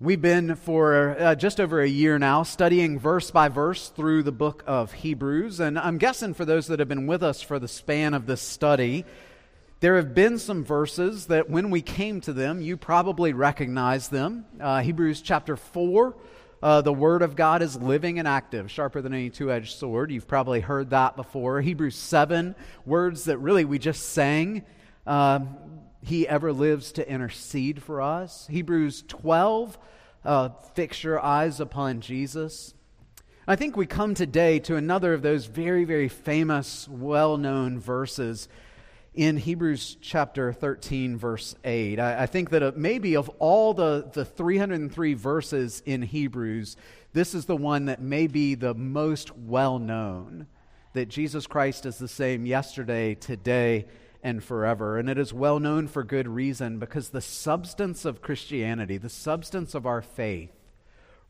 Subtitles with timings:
[0.00, 4.30] We've been for uh, just over a year now studying verse by verse through the
[4.30, 5.58] book of Hebrews.
[5.58, 8.40] And I'm guessing for those that have been with us for the span of this
[8.40, 9.04] study,
[9.80, 14.44] there have been some verses that when we came to them, you probably recognize them.
[14.60, 16.14] Uh, Hebrews chapter 4,
[16.62, 20.12] uh, the Word of God is living and active, sharper than any two edged sword.
[20.12, 21.60] You've probably heard that before.
[21.60, 22.54] Hebrews 7,
[22.86, 24.64] words that really we just sang.
[25.08, 25.56] Um,
[26.02, 28.46] he ever lives to intercede for us.
[28.50, 29.78] Hebrews 12,
[30.24, 32.74] uh, fix your eyes upon Jesus.
[33.46, 38.48] I think we come today to another of those very, very famous, well known verses
[39.14, 41.98] in Hebrews chapter 13, verse 8.
[41.98, 46.76] I, I think that uh, maybe of all the, the 303 verses in Hebrews,
[47.14, 50.46] this is the one that may be the most well known
[50.92, 53.86] that Jesus Christ is the same yesterday, today,
[54.22, 54.98] and forever.
[54.98, 59.74] And it is well known for good reason because the substance of Christianity, the substance
[59.74, 60.52] of our faith,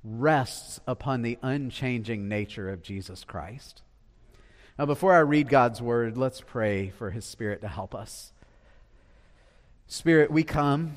[0.04, 3.82] rests upon the unchanging nature of Jesus Christ.
[4.78, 8.32] Now, before I read God's word, let's pray for his Spirit to help us.
[9.88, 10.96] Spirit, we come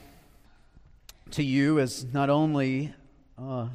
[1.32, 2.94] to you as not only
[3.38, 3.68] uh,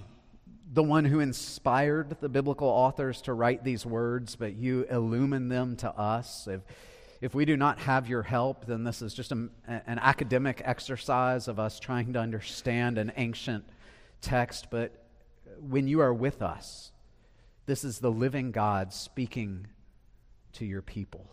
[0.72, 5.74] the one who inspired the biblical authors to write these words, but you illumine them
[5.76, 6.46] to us.
[6.46, 6.60] If,
[7.20, 11.48] if we do not have your help, then this is just a, an academic exercise
[11.48, 13.64] of us trying to understand an ancient
[14.20, 14.68] text.
[14.70, 15.06] But
[15.60, 16.92] when you are with us,
[17.66, 19.66] this is the living God speaking
[20.54, 21.28] to your people.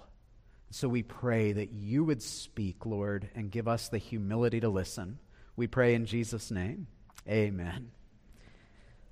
[0.72, 5.20] So we pray that you would speak, Lord, and give us the humility to listen.
[5.56, 6.88] We pray in Jesus' name.
[7.30, 7.92] Amen.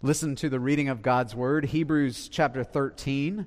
[0.01, 3.45] Listen to the reading of God's word, Hebrews chapter 13,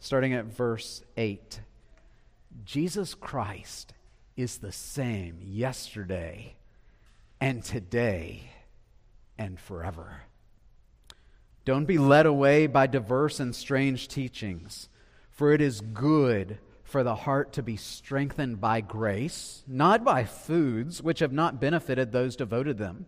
[0.00, 1.60] starting at verse 8.
[2.62, 3.92] Jesus Christ
[4.36, 6.56] is the same yesterday
[7.40, 8.50] and today
[9.36, 10.22] and forever.
[11.64, 14.88] Don't be led away by diverse and strange teachings,
[15.30, 21.02] for it is good for the heart to be strengthened by grace, not by foods
[21.02, 23.06] which have not benefited those devoted them.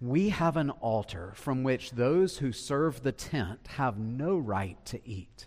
[0.00, 5.00] We have an altar from which those who serve the tent have no right to
[5.06, 5.46] eat.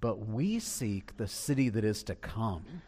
[0.00, 2.82] but we seek the city that is to come.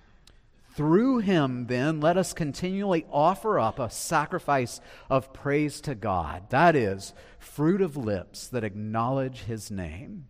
[0.75, 4.81] Through him, then, let us continually offer up a sacrifice
[5.11, 6.49] of praise to God.
[6.49, 10.29] That is, fruit of lips that acknowledge his name.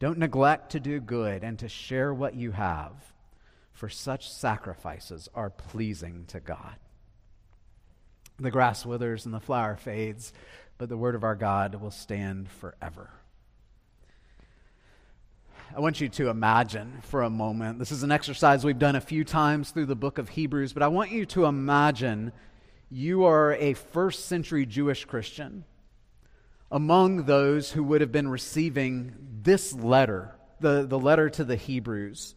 [0.00, 3.12] Don't neglect to do good and to share what you have,
[3.72, 6.74] for such sacrifices are pleasing to God.
[8.40, 10.32] The grass withers and the flower fades,
[10.76, 13.10] but the word of our God will stand forever.
[15.74, 17.78] I want you to imagine for a moment.
[17.78, 20.82] This is an exercise we've done a few times through the book of Hebrews, but
[20.82, 22.32] I want you to imagine
[22.90, 25.64] you are a first century Jewish Christian
[26.70, 32.34] among those who would have been receiving this letter, the, the letter to the Hebrews.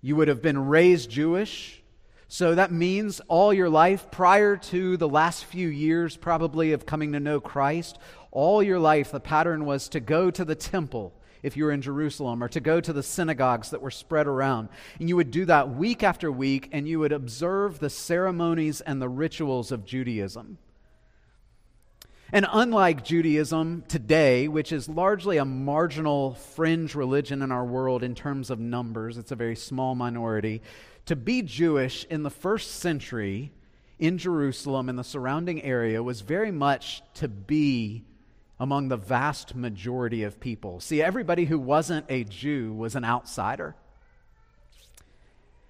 [0.00, 1.82] You would have been raised Jewish.
[2.28, 7.12] So that means all your life, prior to the last few years probably of coming
[7.14, 7.98] to know Christ,
[8.30, 11.12] all your life the pattern was to go to the temple
[11.46, 14.68] if you were in Jerusalem, or to go to the synagogues that were spread around.
[14.98, 19.00] And you would do that week after week, and you would observe the ceremonies and
[19.00, 20.58] the rituals of Judaism.
[22.32, 28.16] And unlike Judaism today, which is largely a marginal fringe religion in our world in
[28.16, 30.60] terms of numbers, it's a very small minority.
[31.06, 33.52] To be Jewish in the first century
[34.00, 38.04] in Jerusalem and the surrounding area was very much to be
[38.58, 40.80] among the vast majority of people.
[40.80, 43.74] See, everybody who wasn't a Jew was an outsider.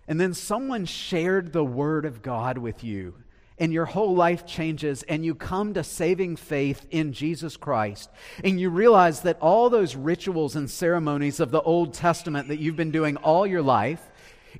[0.08, 3.14] And then someone shared the word of God with you,
[3.58, 8.08] and your whole life changes, and you come to saving faith in Jesus Christ.
[8.44, 12.76] And you realize that all those rituals and ceremonies of the Old Testament that you've
[12.76, 14.00] been doing all your life,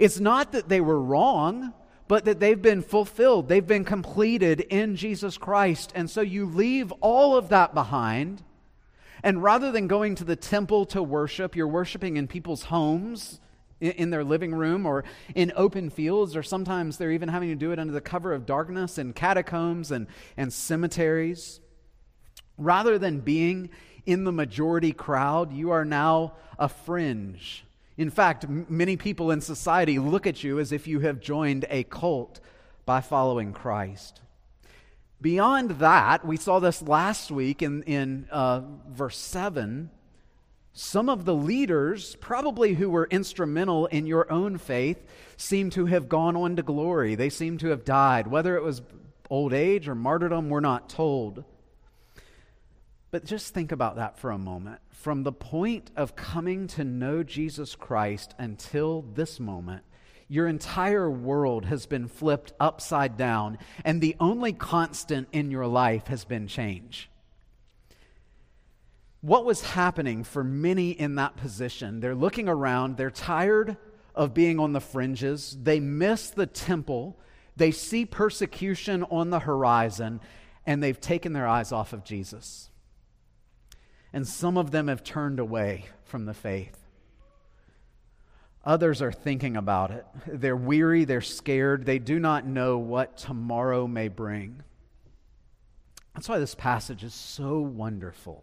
[0.01, 1.73] it's not that they were wrong
[2.09, 5.93] but that they've been fulfilled, they've been completed in Jesus Christ.
[5.95, 8.43] And so you leave all of that behind.
[9.23, 13.41] And rather than going to the temple to worship, you're worshiping in people's homes
[13.81, 15.05] in their living room or
[15.35, 18.47] in open fields, or sometimes they're even having to do it under the cover of
[18.47, 20.07] darkness in catacombs and,
[20.37, 21.61] and cemeteries.
[22.57, 23.69] Rather than being
[24.07, 27.66] in the majority crowd, you are now a fringe.
[27.97, 31.65] In fact, m- many people in society look at you as if you have joined
[31.71, 32.41] a cult
[32.85, 34.21] by following Christ.
[35.21, 39.91] Beyond that, we saw this last week in, in uh, verse 7
[40.79, 45.03] some of the leaders, probably who were instrumental in your own faith,
[45.39, 47.15] seem to have gone on to glory.
[47.15, 48.27] They seem to have died.
[48.27, 48.83] Whether it was
[49.31, 51.45] old age or martyrdom, we're not told.
[53.11, 54.81] But just think about that for a moment.
[54.91, 59.85] From the point of coming to know Jesus Christ until this moment,
[60.29, 66.09] your entire world has been flipped upside down, and the only constant in your life
[66.09, 67.09] has been change
[69.27, 71.99] what was happening for many in that position?
[71.99, 73.77] They're looking around, they're tired
[74.15, 77.19] of being on the fringes, they miss the temple,
[77.57, 80.21] they see persecution on the horizon,
[80.65, 82.71] and they've taken their eyes off of Jesus.
[84.17, 86.79] And some of them have turned away from the faith.
[88.65, 90.07] Others are thinking about it.
[90.27, 94.63] They're weary, they're scared, they do not know what tomorrow may bring.
[96.15, 98.43] That's why this passage is so wonderful.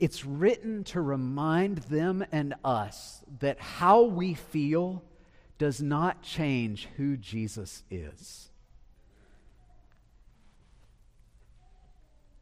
[0.00, 5.04] It's written to remind them and us that how we feel
[5.56, 8.50] does not change who Jesus is.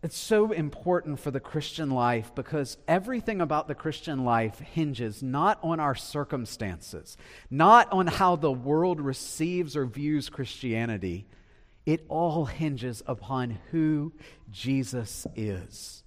[0.02, 5.60] It's so important for the Christian life because everything about the Christian life hinges not
[5.62, 7.16] on our circumstances,
[7.50, 11.28] not on how the world receives or views Christianity.
[11.86, 14.12] It all hinges upon who
[14.50, 16.02] Jesus is.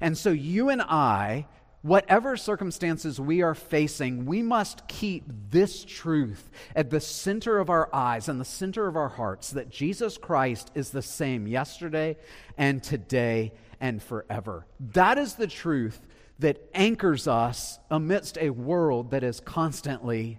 [0.00, 1.46] And so, you and I,
[1.82, 7.88] whatever circumstances we are facing, we must keep this truth at the center of our
[7.94, 12.16] eyes and the center of our hearts that Jesus Christ is the same yesterday
[12.58, 14.66] and today and forever.
[14.78, 16.06] That is the truth
[16.38, 20.38] that anchors us amidst a world that is constantly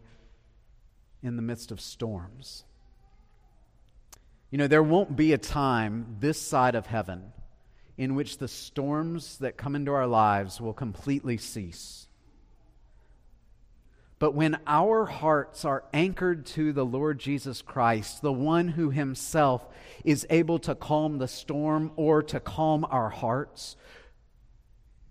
[1.23, 2.63] in the midst of storms.
[4.49, 7.31] You know, there won't be a time this side of heaven
[8.01, 12.07] in which the storms that come into our lives will completely cease.
[14.17, 19.67] But when our hearts are anchored to the Lord Jesus Christ, the one who himself
[20.03, 23.75] is able to calm the storm or to calm our hearts,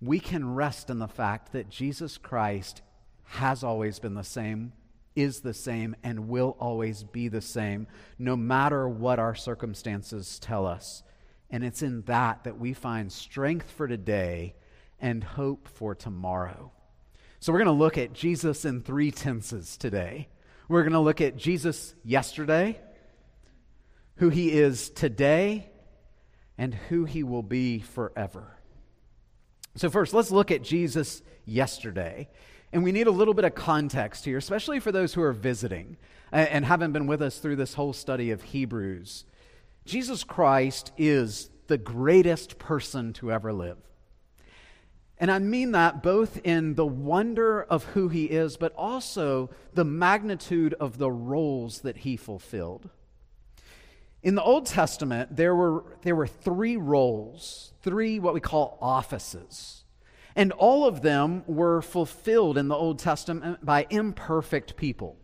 [0.02, 2.82] we can rest in the fact that Jesus Christ
[3.22, 4.72] has always been the same,
[5.14, 7.86] is the same, and will always be the same,
[8.18, 11.04] no matter what our circumstances tell us.
[11.50, 14.54] And it's in that that we find strength for today
[15.00, 16.72] and hope for tomorrow.
[17.40, 20.28] So we're going to look at Jesus in three tenses today.
[20.68, 22.78] We're going to look at Jesus yesterday,
[24.16, 25.70] who he is today,
[26.56, 28.56] and who he will be forever.
[29.76, 32.28] So, first, let's look at Jesus yesterday.
[32.72, 35.96] And we need a little bit of context here, especially for those who are visiting
[36.30, 39.24] and haven't been with us through this whole study of Hebrews.
[39.84, 43.78] Jesus Christ is the greatest person to ever live.
[45.18, 49.84] And I mean that both in the wonder of who he is, but also the
[49.84, 52.88] magnitude of the roles that he fulfilled.
[54.22, 59.84] In the Old Testament, there were, there were three roles, three what we call offices.
[60.34, 65.19] And all of them were fulfilled in the Old Testament by imperfect people.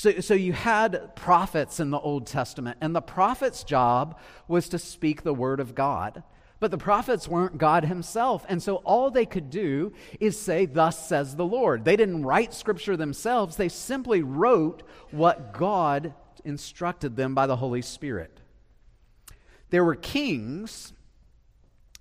[0.00, 4.78] So, so you had prophets in the Old Testament, and the prophet's job was to
[4.78, 6.22] speak the word of God.
[6.58, 8.46] But the prophets weren't God himself.
[8.48, 11.84] And so all they could do is say, Thus says the Lord.
[11.84, 16.14] They didn't write scripture themselves, they simply wrote what God
[16.46, 18.40] instructed them by the Holy Spirit.
[19.68, 20.94] There were kings,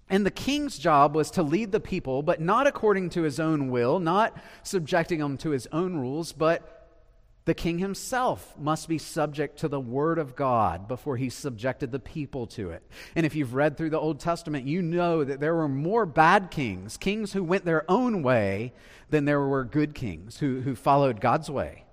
[0.10, 3.70] and the king's job was to lead the people, but not according to his own
[3.70, 6.79] will, not subjecting them to his own rules, but
[7.50, 11.98] the king himself must be subject to the word of God before he subjected the
[11.98, 12.84] people to it.
[13.16, 16.52] And if you've read through the Old Testament, you know that there were more bad
[16.52, 18.72] kings, kings who went their own way,
[19.10, 21.86] than there were good kings who, who followed God's way.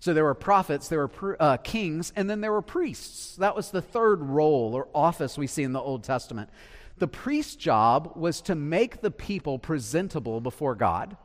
[0.00, 3.36] So there were prophets, there were uh, kings, and then there were priests.
[3.36, 6.48] That was the third role or office we see in the Old Testament.
[6.96, 11.18] The priest's job was to make the people presentable before God.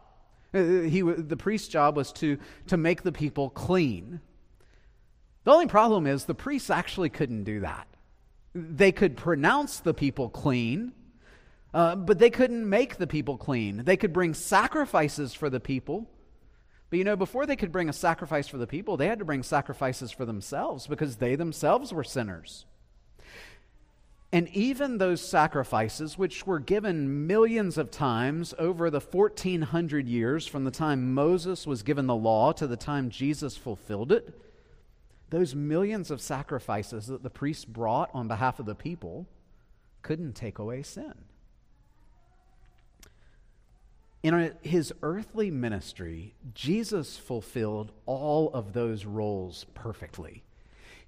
[0.53, 4.21] Uh, he, the priest's job was to, to make the people clean.
[5.45, 7.87] The only problem is the priests actually couldn't do that.
[8.53, 10.93] They could pronounce the people clean,
[11.73, 13.83] uh, but they couldn't make the people clean.
[13.83, 16.07] They could bring sacrifices for the people,
[16.93, 19.25] But you know, before they could bring a sacrifice for the people, they had to
[19.25, 22.67] bring sacrifices for themselves because they themselves were sinners.
[24.33, 30.63] And even those sacrifices, which were given millions of times over the 1400 years from
[30.63, 34.33] the time Moses was given the law to the time Jesus fulfilled it,
[35.29, 39.27] those millions of sacrifices that the priests brought on behalf of the people
[40.01, 41.13] couldn't take away sin.
[44.23, 50.43] In his earthly ministry, Jesus fulfilled all of those roles perfectly.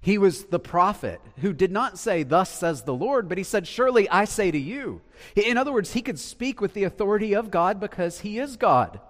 [0.00, 3.66] He was the prophet who did not say, Thus says the Lord, but he said,
[3.66, 5.00] Surely I say to you.
[5.34, 9.00] In other words, he could speak with the authority of God because he is God.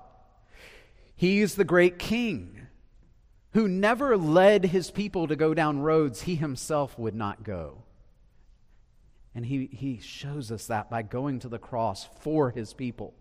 [1.14, 2.66] He is the great king
[3.52, 7.82] who never led his people to go down roads he himself would not go.
[9.34, 13.14] And he, he shows us that by going to the cross for his people.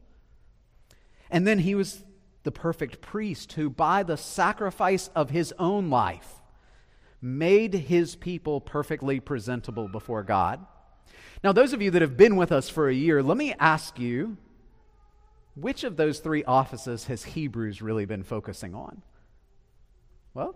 [1.29, 2.03] And then he was
[2.43, 6.41] the perfect priest who, by the sacrifice of his own life,
[7.21, 10.65] made his people perfectly presentable before God.
[11.43, 13.99] Now, those of you that have been with us for a year, let me ask
[13.99, 14.37] you
[15.55, 19.01] which of those three offices has Hebrews really been focusing on?
[20.33, 20.55] Well,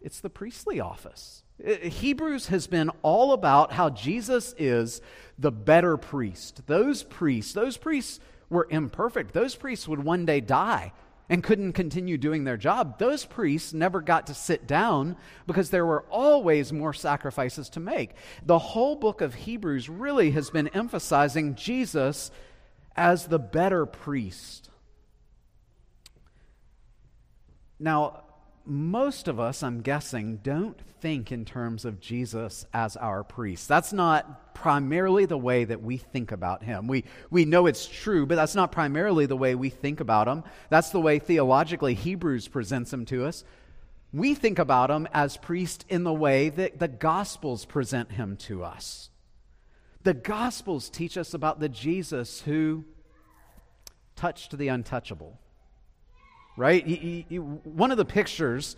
[0.00, 1.42] it's the priestly office.
[1.64, 5.02] Uh, Hebrews has been all about how Jesus is
[5.38, 6.66] the better priest.
[6.66, 9.34] Those priests, those priests were imperfect.
[9.34, 10.92] Those priests would one day die
[11.28, 15.16] and couldn't continue doing their job, those priests never got to sit down
[15.46, 18.14] because there were always more sacrifices to make.
[18.44, 22.30] The whole book of Hebrews really has been emphasizing Jesus
[22.96, 24.70] as the better priest.
[27.78, 28.24] Now,
[28.68, 33.68] most of us, I'm guessing, don't think in terms of Jesus as our priest.
[33.68, 36.86] That's not primarily the way that we think about him.
[36.86, 40.44] We, we know it's true, but that's not primarily the way we think about him.
[40.68, 43.44] That's the way theologically Hebrews presents him to us.
[44.12, 48.64] We think about him as priest in the way that the Gospels present him to
[48.64, 49.10] us.
[50.02, 52.84] The Gospels teach us about the Jesus who
[54.16, 55.38] touched the untouchable
[56.58, 56.86] right?
[56.86, 58.76] He, he, one of the pictures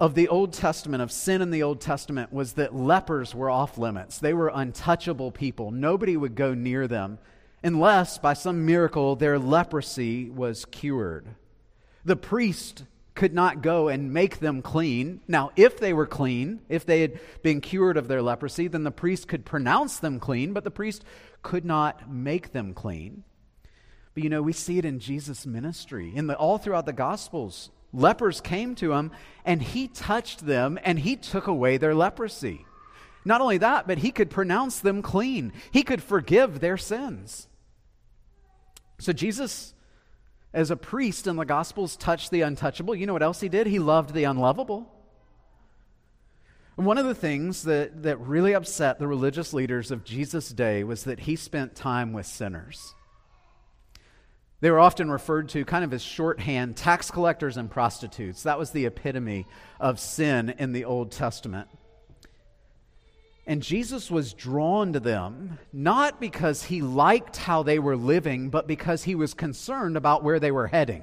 [0.00, 3.78] of the Old Testament, of sin in the Old Testament, was that lepers were off
[3.78, 4.18] limits.
[4.18, 5.70] They were untouchable people.
[5.70, 7.18] Nobody would go near them
[7.62, 11.26] unless, by some miracle, their leprosy was cured.
[12.04, 15.20] The priest could not go and make them clean.
[15.28, 18.90] Now, if they were clean, if they had been cured of their leprosy, then the
[18.90, 21.04] priest could pronounce them clean, but the priest
[21.42, 23.24] could not make them clean.
[24.14, 26.12] But you know, we see it in Jesus' ministry.
[26.14, 29.10] In the, all throughout the Gospels, lepers came to him
[29.44, 32.64] and he touched them and he took away their leprosy.
[33.24, 37.48] Not only that, but he could pronounce them clean, he could forgive their sins.
[38.98, 39.74] So Jesus,
[40.52, 42.94] as a priest in the Gospels, touched the untouchable.
[42.94, 43.66] You know what else he did?
[43.66, 44.90] He loved the unlovable.
[46.76, 51.04] One of the things that, that really upset the religious leaders of Jesus' day was
[51.04, 52.94] that he spent time with sinners.
[54.60, 58.44] They were often referred to kind of as shorthand tax collectors and prostitutes.
[58.44, 59.46] That was the epitome
[59.78, 61.68] of sin in the Old Testament.
[63.46, 68.66] And Jesus was drawn to them not because he liked how they were living, but
[68.66, 71.02] because he was concerned about where they were heading.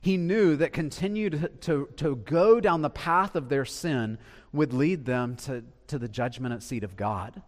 [0.00, 4.18] He knew that continued to, to go down the path of their sin
[4.52, 7.42] would lead them to, to the judgment seat of God.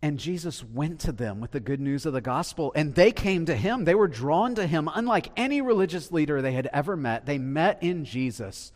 [0.00, 3.46] And Jesus went to them with the good news of the gospel, and they came
[3.46, 3.84] to him.
[3.84, 7.26] They were drawn to him, unlike any religious leader they had ever met.
[7.26, 8.72] They met in Jesus,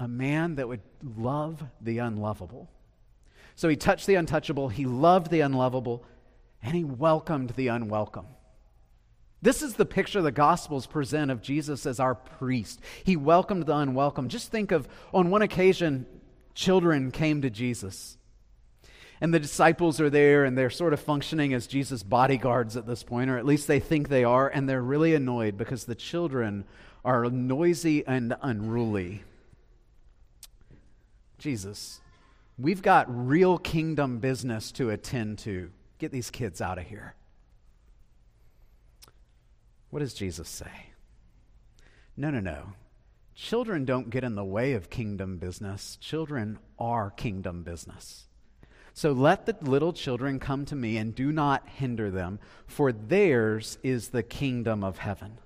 [0.00, 0.82] a man that would
[1.16, 2.68] love the unlovable.
[3.54, 6.04] So he touched the untouchable, he loved the unlovable,
[6.62, 8.26] and he welcomed the unwelcome.
[9.42, 12.80] This is the picture the Gospels present of Jesus as our priest.
[13.04, 14.28] He welcomed the unwelcome.
[14.28, 16.06] Just think of on one occasion,
[16.54, 18.18] children came to Jesus.
[19.20, 23.02] And the disciples are there and they're sort of functioning as Jesus' bodyguards at this
[23.02, 26.64] point, or at least they think they are, and they're really annoyed because the children
[27.04, 29.22] are noisy and unruly.
[31.38, 32.00] Jesus,
[32.58, 35.70] we've got real kingdom business to attend to.
[35.98, 37.14] Get these kids out of here.
[39.90, 40.86] What does Jesus say?
[42.16, 42.72] No, no, no.
[43.34, 45.96] Children don't get in the way of kingdom business.
[45.96, 48.26] Children are kingdom business.
[49.00, 53.78] So let the little children come to me and do not hinder them, for theirs
[53.82, 55.38] is the kingdom of heaven.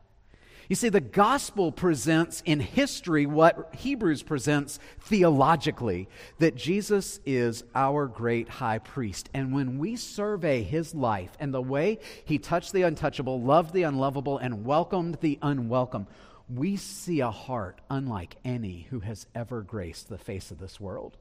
[0.69, 6.09] You see, the gospel presents in history what Hebrews presents theologically
[6.41, 9.31] that Jesus is our great high priest.
[9.33, 13.85] And when we survey his life and the way he touched the untouchable, loved the
[13.85, 16.09] unlovable, and welcomed the unwelcome,
[16.53, 21.17] we see a heart unlike any who has ever graced the face of this world.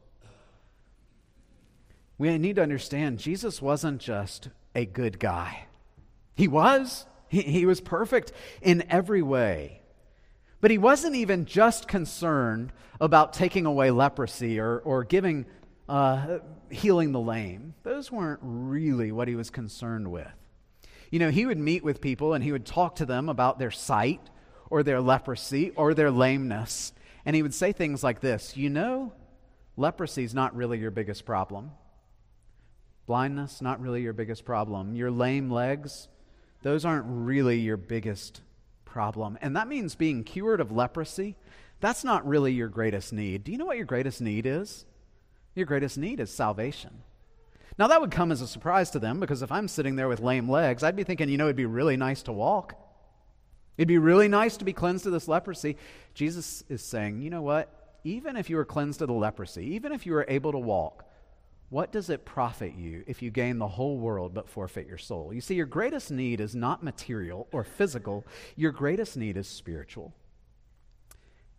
[2.17, 5.65] We need to understand Jesus wasn't just a good guy,
[6.36, 7.05] he was.
[7.29, 9.82] He, he was perfect in every way.
[10.62, 15.48] But he wasn't even just concerned about taking away leprosy or, or giving,
[15.89, 16.38] uh,
[16.70, 17.74] healing the lame.
[17.82, 20.32] Those weren't really what he was concerned with.
[21.10, 23.72] You know, he would meet with people and he would talk to them about their
[23.72, 24.22] sight
[24.70, 26.93] or their leprosy or their lameness.
[27.25, 29.12] And he would say things like this You know,
[29.75, 31.72] leprosy is not really your biggest problem.
[33.05, 34.95] Blindness, not really your biggest problem.
[34.95, 36.07] Your lame legs,
[36.62, 38.41] those aren't really your biggest
[38.86, 39.38] problem.
[39.41, 41.36] And that means being cured of leprosy,
[41.81, 43.43] that's not really your greatest need.
[43.43, 44.86] Do you know what your greatest need is?
[45.55, 47.03] Your greatest need is salvation.
[47.77, 50.19] Now, that would come as a surprise to them because if I'm sitting there with
[50.19, 52.75] lame legs, I'd be thinking, you know, it'd be really nice to walk.
[53.77, 55.77] It'd be really nice to be cleansed of this leprosy.
[56.13, 57.98] Jesus is saying, you know what?
[58.03, 61.05] Even if you were cleansed of the leprosy, even if you were able to walk,
[61.74, 65.34] what does it profit you if you gain the whole world but forfeit your soul?
[65.34, 68.24] You see, your greatest need is not material or physical,
[68.56, 70.13] your greatest need is spiritual.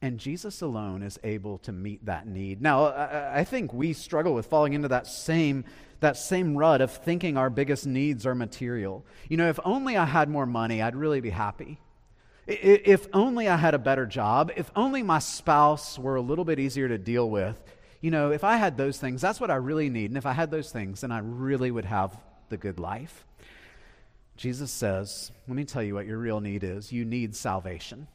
[0.00, 2.62] And Jesus alone is able to meet that need.
[2.62, 5.64] Now, I think we struggle with falling into that same,
[5.99, 9.04] that same rut of thinking our biggest needs are material.
[9.28, 11.80] You know, if only I had more money, I'd really be happy.
[12.47, 16.61] If only I had a better job, if only my spouse were a little bit
[16.61, 17.61] easier to deal with,
[18.04, 20.11] you know, if I had those things, that's what I really need.
[20.11, 22.14] And if I had those things, then I really would have
[22.50, 23.25] the good life.
[24.37, 26.92] Jesus says, let me tell you what your real need is.
[26.92, 28.06] You need salvation.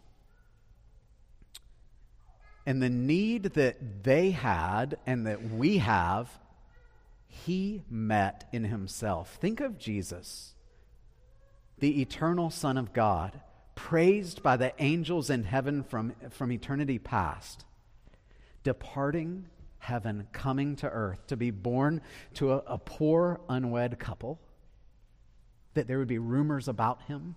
[2.68, 6.30] And the need that they had and that we have,
[7.28, 9.40] he met in himself.
[9.42, 10.54] Think of Jesus,
[11.80, 13.42] the eternal Son of God,
[13.74, 17.66] praised by the angels in heaven from, from eternity past,
[18.64, 19.48] departing
[19.80, 22.02] heaven coming to earth to be born
[22.36, 24.40] to a, a poor, unwed couple,
[25.74, 27.36] that there would be rumors about him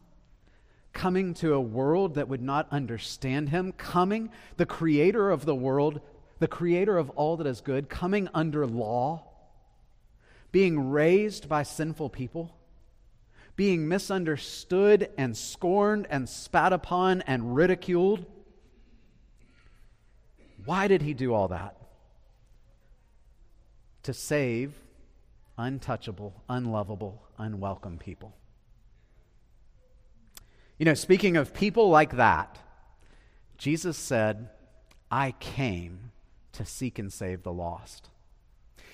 [0.92, 6.00] coming to a world that would not understand him, coming, the creator of the world,
[6.38, 9.24] the creator of all that is good, coming under law,
[10.50, 12.56] being raised by sinful people,
[13.56, 18.24] being misunderstood and scorned and spat upon and ridiculed.
[20.64, 21.76] Why did he do all that?
[24.02, 24.74] To save
[25.56, 28.34] untouchable, unlovable, unwelcome people.
[30.78, 32.58] You know, speaking of people like that,
[33.58, 34.48] Jesus said,
[35.10, 36.10] I came
[36.52, 38.08] to seek and save the lost.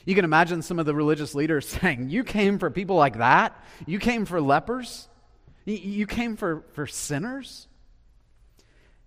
[0.05, 3.63] You can imagine some of the religious leaders saying, You came for people like that?
[3.87, 5.09] You came for lepers?
[5.65, 7.69] You came for, for sinners?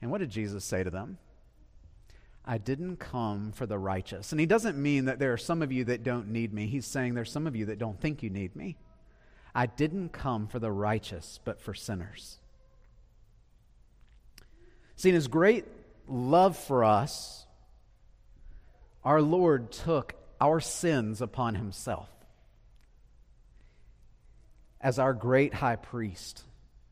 [0.02, 1.18] And what did Jesus say to them?
[2.46, 4.32] I didn't come for the righteous.
[4.32, 6.68] And he doesn't mean that there are some of you that don't need me.
[6.68, 8.78] He's saying there's some of you that don't think you need me.
[9.54, 12.40] I didn't come for the righteous, but for sinners.
[14.96, 15.66] See, in his great
[16.08, 17.46] love for us,
[19.04, 22.10] our Lord took our sins upon himself
[24.80, 26.44] as our great high priest.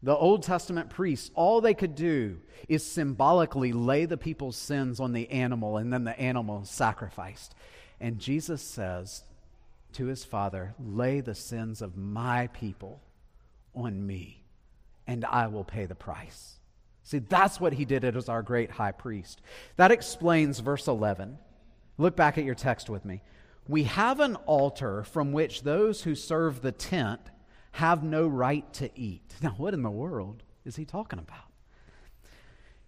[0.01, 5.11] The Old Testament priests, all they could do is symbolically lay the people's sins on
[5.11, 7.53] the animal and then the animal sacrificed.
[7.99, 9.23] And Jesus says
[9.93, 13.01] to his Father, Lay the sins of my people
[13.75, 14.43] on me,
[15.05, 16.55] and I will pay the price.
[17.03, 19.41] See, that's what he did as our great high priest.
[19.75, 21.37] That explains verse 11.
[21.97, 23.21] Look back at your text with me.
[23.67, 27.19] We have an altar from which those who serve the tent
[27.71, 29.21] have no right to eat.
[29.41, 31.49] Now, what in the world is he talking about?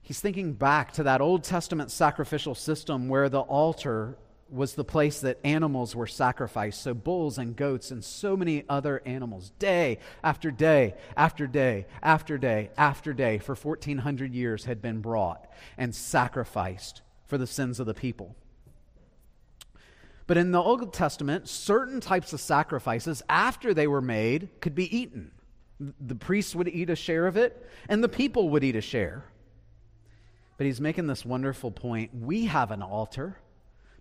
[0.01, 4.17] He's thinking back to that Old Testament sacrificial system where the altar
[4.49, 6.81] was the place that animals were sacrificed.
[6.81, 12.37] So, bulls and goats and so many other animals, day after day after day after
[12.37, 17.85] day after day for 1,400 years, had been brought and sacrificed for the sins of
[17.85, 18.35] the people.
[20.31, 24.97] But in the Old Testament, certain types of sacrifices, after they were made, could be
[24.97, 25.31] eaten.
[25.77, 29.25] The priests would eat a share of it, and the people would eat a share.
[30.55, 32.11] But he's making this wonderful point.
[32.15, 33.39] We have an altar,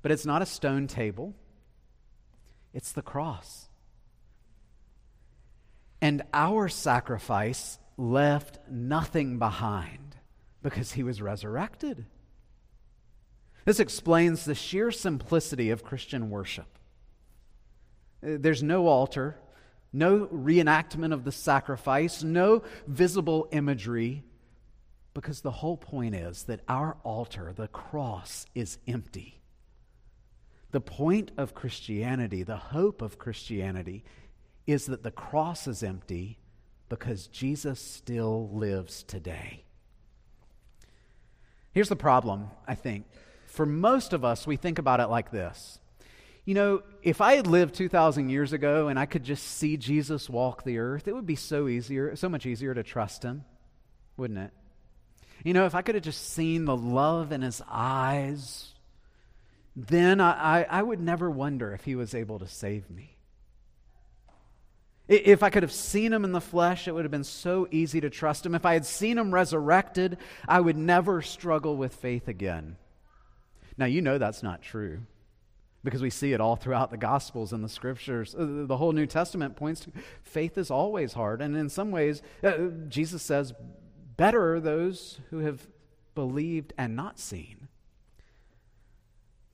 [0.03, 1.35] but it's not a stone table,
[2.73, 3.69] it's the cross.
[6.01, 10.15] And our sacrifice left nothing behind
[10.63, 12.07] Because he was resurrected.
[13.71, 16.67] This explains the sheer simplicity of Christian worship.
[18.21, 19.37] Uh, there's no altar,
[19.93, 24.25] no reenactment of the sacrifice, no visible imagery,
[25.15, 29.41] because the whole point is that our altar, the cross, is empty.
[30.73, 34.03] The point of Christianity, the hope of Christianity,
[34.67, 36.41] is that the cross is empty
[36.89, 39.63] because Jesus still lives today.
[41.71, 43.05] Here's the problem, I think.
[43.51, 45.81] For most of us, we think about it like this.
[46.45, 50.31] You know, if I had lived 2,000 years ago and I could just see Jesus
[50.31, 53.45] walk the earth, it would be so easier, so much easier to trust him,
[54.17, 54.53] wouldn't it?
[55.45, 58.69] You know, if I could have just seen the love in his eyes,
[59.75, 63.17] then I, I, I would never wonder if he was able to save me.
[65.09, 68.01] If I could have seen him in the flesh, it would have been so easy
[68.01, 68.55] to trust him.
[68.55, 72.77] If I had seen him resurrected, I would never struggle with faith again.
[73.81, 75.01] Now, you know that's not true
[75.83, 78.35] because we see it all throughout the Gospels and the Scriptures.
[78.35, 81.41] Uh, the whole New Testament points to faith is always hard.
[81.41, 83.55] And in some ways, uh, Jesus says,
[84.19, 85.67] better those who have
[86.15, 87.69] believed and not seen.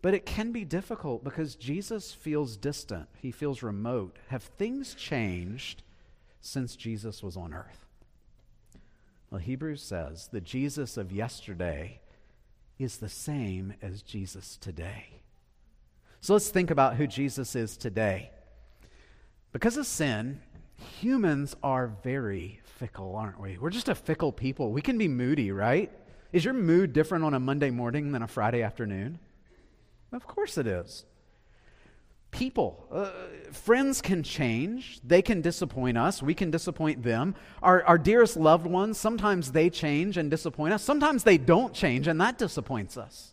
[0.03, 4.17] But it can be difficult because Jesus feels distant, he feels remote.
[4.27, 5.85] Have things changed
[6.41, 7.87] since Jesus was on earth?
[9.31, 12.01] Well, Hebrews says the Jesus of yesterday
[12.79, 15.23] is the same as Jesus today.
[16.21, 18.31] So let's think about who Jesus is today.
[19.53, 20.41] Because of sin,
[21.01, 23.59] humans are very fickle, aren't we?
[23.59, 24.73] We're just a fickle people.
[24.73, 25.91] We can be moody, right?
[26.33, 29.19] Is your mood different on a Monday morning than a Friday afternoon?
[30.12, 31.05] Of course it is.
[32.31, 33.11] People, uh,
[33.51, 35.01] friends can change.
[35.03, 36.23] They can disappoint us.
[36.23, 37.35] We can disappoint them.
[37.62, 40.83] Our, our dearest loved ones, sometimes they change and disappoint us.
[40.83, 43.33] Sometimes they don't change, and that disappoints us.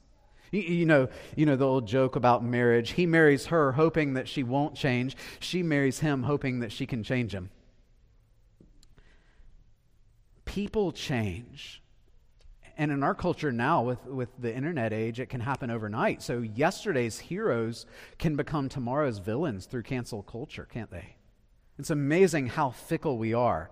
[0.52, 2.92] You, you, know, you know the old joke about marriage.
[2.92, 5.18] He marries her hoping that she won't change.
[5.40, 7.50] She marries him hoping that she can change him.
[10.46, 11.83] People change
[12.78, 16.22] and in our culture now with, with the internet age it can happen overnight.
[16.22, 17.86] So yesterday's heroes
[18.18, 21.16] can become tomorrow's villains through cancel culture can't they?
[21.78, 23.72] It's amazing how fickle we are.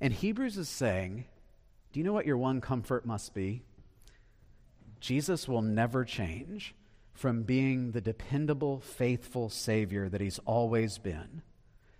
[0.00, 1.26] And hebrews is saying
[1.92, 3.62] do you know what your one comfort must be?
[5.00, 6.74] Jesus will never change
[7.14, 11.42] from being the dependable faithful savior that he's always been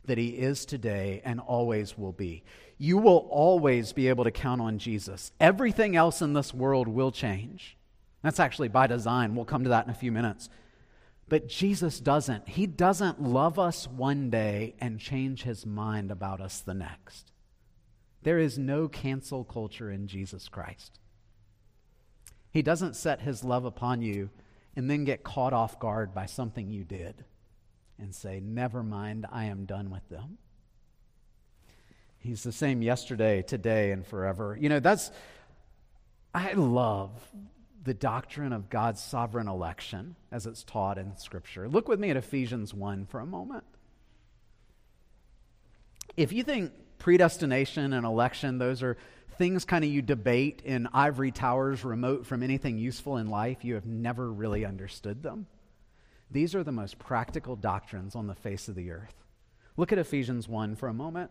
[0.06, 2.42] that he is today and always will be.
[2.78, 5.32] You will always be able to count on Jesus.
[5.40, 7.76] Everything else in this world will change.
[8.22, 9.34] That's actually by design.
[9.34, 10.48] We'll come to that in a few minutes.
[11.28, 12.48] But Jesus doesn't.
[12.48, 17.32] He doesn't love us one day and change his mind about us the next.
[18.22, 20.98] There is no cancel culture in Jesus Christ.
[22.50, 24.30] He doesn't set his love upon you
[24.74, 27.24] and then get caught off guard by something you did
[27.98, 30.38] and say, Never mind, I am done with them.
[32.18, 34.56] He's the same yesterday, today, and forever.
[34.60, 35.10] You know, that's,
[36.34, 37.12] I love
[37.84, 41.68] the doctrine of God's sovereign election as it's taught in Scripture.
[41.68, 43.64] Look with me at Ephesians 1 for a moment.
[46.16, 48.96] If you think predestination and election, those are
[49.38, 53.74] things kind of you debate in ivory towers remote from anything useful in life, you
[53.74, 55.46] have never really understood them.
[56.30, 59.14] These are the most practical doctrines on the face of the earth.
[59.76, 61.30] Look at Ephesians 1 for a moment,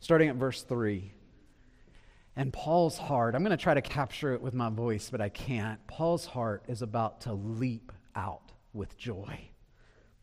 [0.00, 1.12] starting at verse 3.
[2.34, 5.30] And Paul's heart, I'm going to try to capture it with my voice, but I
[5.30, 5.84] can't.
[5.86, 9.48] Paul's heart is about to leap out with joy.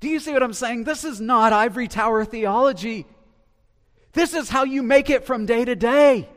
[0.00, 0.84] do you see what I'm saying?
[0.84, 3.06] This is not ivory tower theology.
[4.12, 6.28] This is how you make it from day to day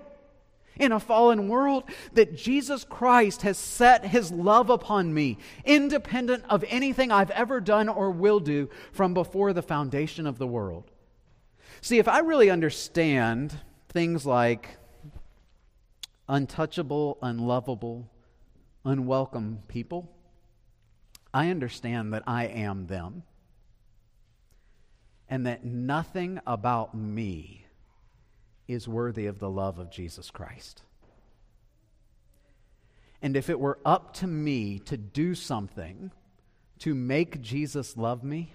[0.79, 6.63] in a fallen world that Jesus Christ has set his love upon me, independent of
[6.69, 10.91] anything I've ever done or will do from before the foundation of the world.
[11.81, 14.77] See, if I really understand things like
[16.27, 18.09] untouchable, unlovable,
[18.85, 20.11] unwelcome people,
[21.33, 23.23] I understand that I am them
[25.29, 27.65] and that nothing about me
[28.67, 30.83] is worthy of the love of Jesus Christ.
[33.21, 36.11] And if it were up to me to do something
[36.79, 38.53] to make Jesus love me,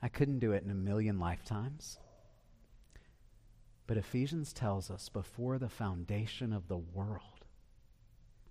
[0.00, 1.98] I couldn't do it in a million lifetimes.
[3.86, 7.44] But Ephesians tells us before the foundation of the world,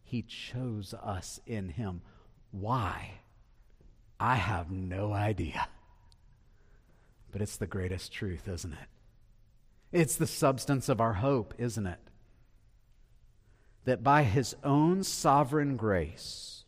[0.03, 2.01] He chose us in Him.
[2.51, 3.19] Why?
[4.19, 5.67] I have no idea.
[7.33, 8.87] But it's the greatest truth, isn't it?
[9.91, 11.99] It's the substance of our hope, isn't it?
[13.85, 16.63] That by His own sovereign grace,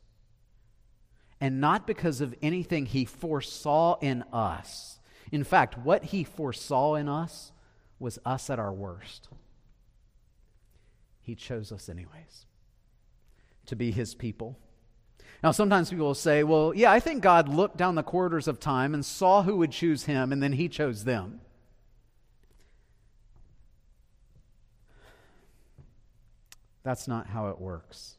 [1.40, 5.00] and not because of anything He foresaw in us,
[5.32, 7.52] in fact, what He foresaw in us
[8.00, 9.30] was us at our worst.
[11.22, 12.48] He chose us, anyways,
[13.68, 14.58] to be His people
[15.46, 18.60] now, sometimes people will say, well, yeah, I think God looked down the corridors of
[18.60, 21.40] time and saw who would choose him, and then he chose them.
[26.82, 28.16] That's not how it works.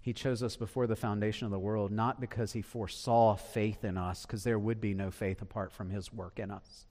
[0.00, 3.98] He chose us before the foundation of the world, not because he foresaw faith in
[3.98, 6.86] us, because there would be no faith apart from his work in us.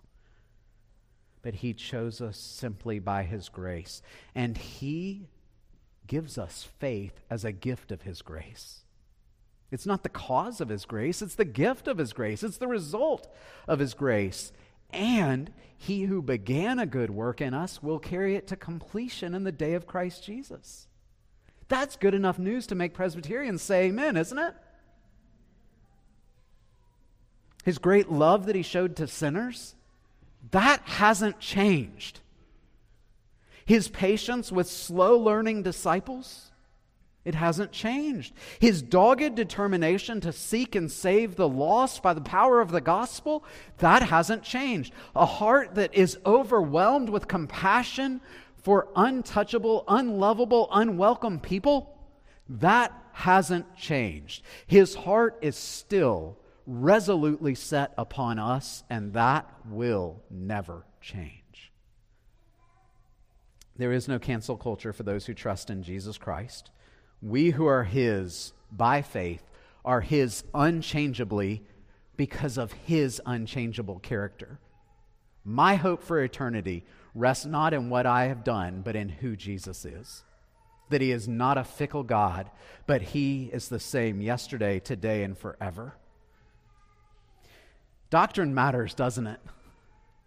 [1.42, 4.04] But he chose us simply by his grace.
[4.36, 5.30] And he
[6.06, 8.84] gives us faith as a gift of his grace.
[9.72, 12.68] It's not the cause of His grace, it's the gift of His grace, it's the
[12.68, 13.32] result
[13.68, 14.52] of His grace.
[14.92, 19.44] And He who began a good work in us will carry it to completion in
[19.44, 20.88] the day of Christ Jesus.
[21.68, 24.56] That's good enough news to make Presbyterians say amen, isn't it?
[27.64, 29.76] His great love that He showed to sinners,
[30.50, 32.22] that hasn't changed.
[33.66, 36.50] His patience with slow learning disciples,
[37.26, 38.34] it hasn't changed.
[38.60, 43.44] His dogged determination to seek and save the lost by the power of the gospel,
[43.80, 44.94] that hasn't changed.
[45.16, 48.22] A heart that is overwhelmed with compassion
[48.64, 51.98] for untouchable, unlovable, unwelcome people,
[52.48, 54.44] that hasn't changed.
[54.66, 61.72] His heart is still resolutely set upon us, and that will never change.
[63.76, 66.72] There is no cancel culture for those who trust in Jesus Christ.
[67.22, 69.44] We who are His by faith
[69.84, 71.64] are His unchangeably
[72.16, 74.60] because of His unchangeable character.
[75.44, 79.86] My hope for eternity rests not in what I have done, but in who Jesus
[79.86, 80.24] is.
[80.90, 82.50] That He is not a fickle God,
[82.88, 85.96] but He is the same yesterday, today, and forever.
[88.10, 89.40] Doctrine matters, doesn't it?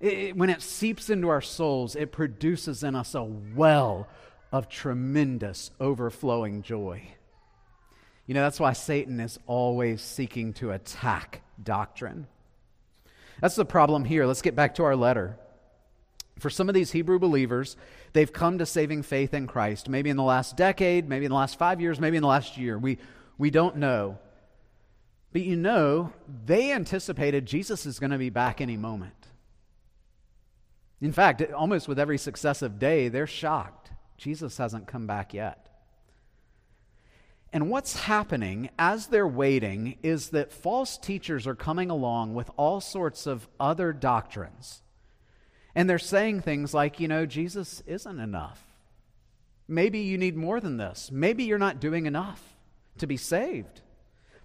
[0.00, 0.36] it?
[0.36, 4.08] When it seeps into our souls, it produces in us a well
[4.52, 7.02] of tremendous overflowing joy.
[8.26, 12.26] You know, that's why Satan is always seeking to attack doctrine.
[13.40, 14.26] That's the problem here.
[14.26, 15.36] Let's get back to our letter.
[16.38, 17.76] For some of these Hebrew believers,
[18.12, 21.36] they've come to saving faith in Christ, maybe in the last decade, maybe in the
[21.36, 22.78] last five years, maybe in the last year.
[22.78, 22.98] We,
[23.38, 24.18] we don't know.
[25.32, 26.12] But you know,
[26.44, 29.14] they anticipated Jesus is going to be back any moment.
[31.00, 33.91] In fact, almost with every successive day, they're shocked
[34.22, 35.66] Jesus hasn't come back yet.
[37.52, 42.80] And what's happening as they're waiting is that false teachers are coming along with all
[42.80, 44.82] sorts of other doctrines.
[45.74, 48.62] And they're saying things like, you know, Jesus isn't enough.
[49.66, 51.10] Maybe you need more than this.
[51.10, 52.40] Maybe you're not doing enough
[52.98, 53.80] to be saved.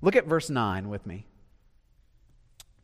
[0.02, 1.28] Look at verse 9 with me.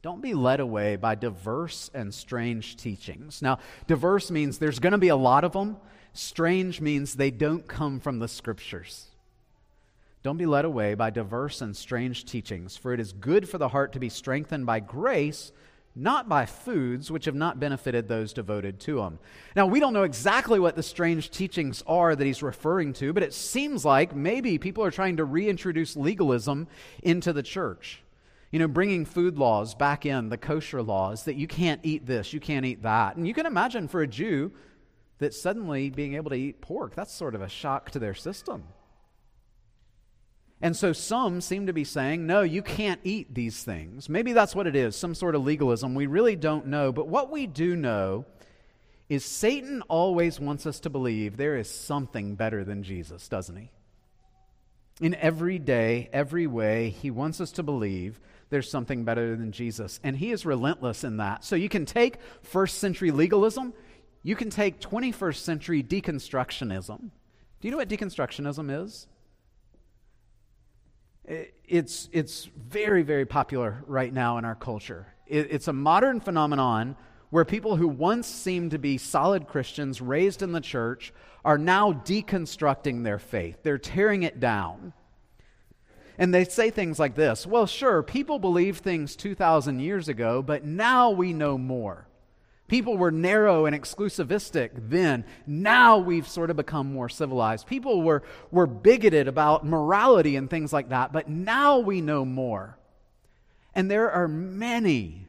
[0.03, 3.41] Don't be led away by diverse and strange teachings.
[3.41, 5.77] Now, diverse means there's going to be a lot of them,
[6.13, 9.07] Strange means they don't come from the scriptures.
[10.21, 13.67] Don't be led away by diverse and strange teachings, for it is good for the
[13.67, 15.51] heart to be strengthened by grace,
[15.95, 19.19] not by foods which have not benefited those devoted to them.
[19.55, 23.23] Now, we don't know exactly what the strange teachings are that he's referring to, but
[23.23, 26.67] it seems like maybe people are trying to reintroduce legalism
[27.01, 28.01] into the church.
[28.51, 32.33] You know, bringing food laws back in, the kosher laws, that you can't eat this,
[32.33, 33.15] you can't eat that.
[33.15, 34.51] And you can imagine for a Jew,
[35.23, 38.63] that suddenly being able to eat pork, that's sort of a shock to their system.
[40.61, 44.07] And so some seem to be saying, no, you can't eat these things.
[44.07, 45.93] Maybe that's what it is, some sort of legalism.
[45.93, 46.93] We really don't know.
[46.93, 48.25] But what we do know
[49.09, 53.71] is Satan always wants us to believe there is something better than Jesus, doesn't he?
[55.01, 59.99] In every day, every way, he wants us to believe there's something better than Jesus.
[60.03, 61.43] And he is relentless in that.
[61.43, 63.73] So you can take first century legalism
[64.23, 66.99] you can take 21st century deconstructionism.
[66.99, 69.07] Do you know what deconstructionism is?
[71.65, 75.07] It's, it's very, very popular right now in our culture.
[75.27, 76.95] It's a modern phenomenon
[77.29, 81.91] where people who once seemed to be solid Christians raised in the church are now
[81.91, 83.57] deconstructing their faith.
[83.63, 84.93] They're tearing it down.
[86.17, 90.63] And they say things like this Well, sure, people believed things 2,000 years ago, but
[90.63, 92.07] now we know more.
[92.73, 95.25] People were narrow and exclusivistic then.
[95.45, 97.67] Now we've sort of become more civilized.
[97.67, 102.75] People were, were bigoted about morality and things like that, but now we know more.
[103.75, 105.27] And there are many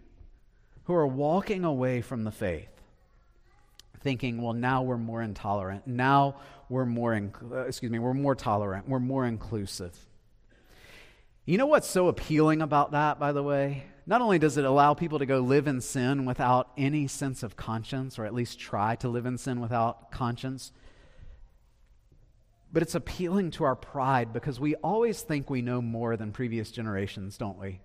[0.84, 2.70] who are walking away from the faith,
[4.00, 5.86] thinking, well, now we're more intolerant.
[5.86, 6.36] Now
[6.70, 8.88] we're more, inc- uh, excuse me, we're more tolerant.
[8.88, 9.94] We're more inclusive.
[11.44, 13.84] You know what's so appealing about that, by the way?
[14.06, 17.56] Not only does it allow people to go live in sin without any sense of
[17.56, 20.72] conscience, or at least try to live in sin without conscience,
[22.70, 26.70] but it's appealing to our pride because we always think we know more than previous
[26.70, 27.80] generations, don't we?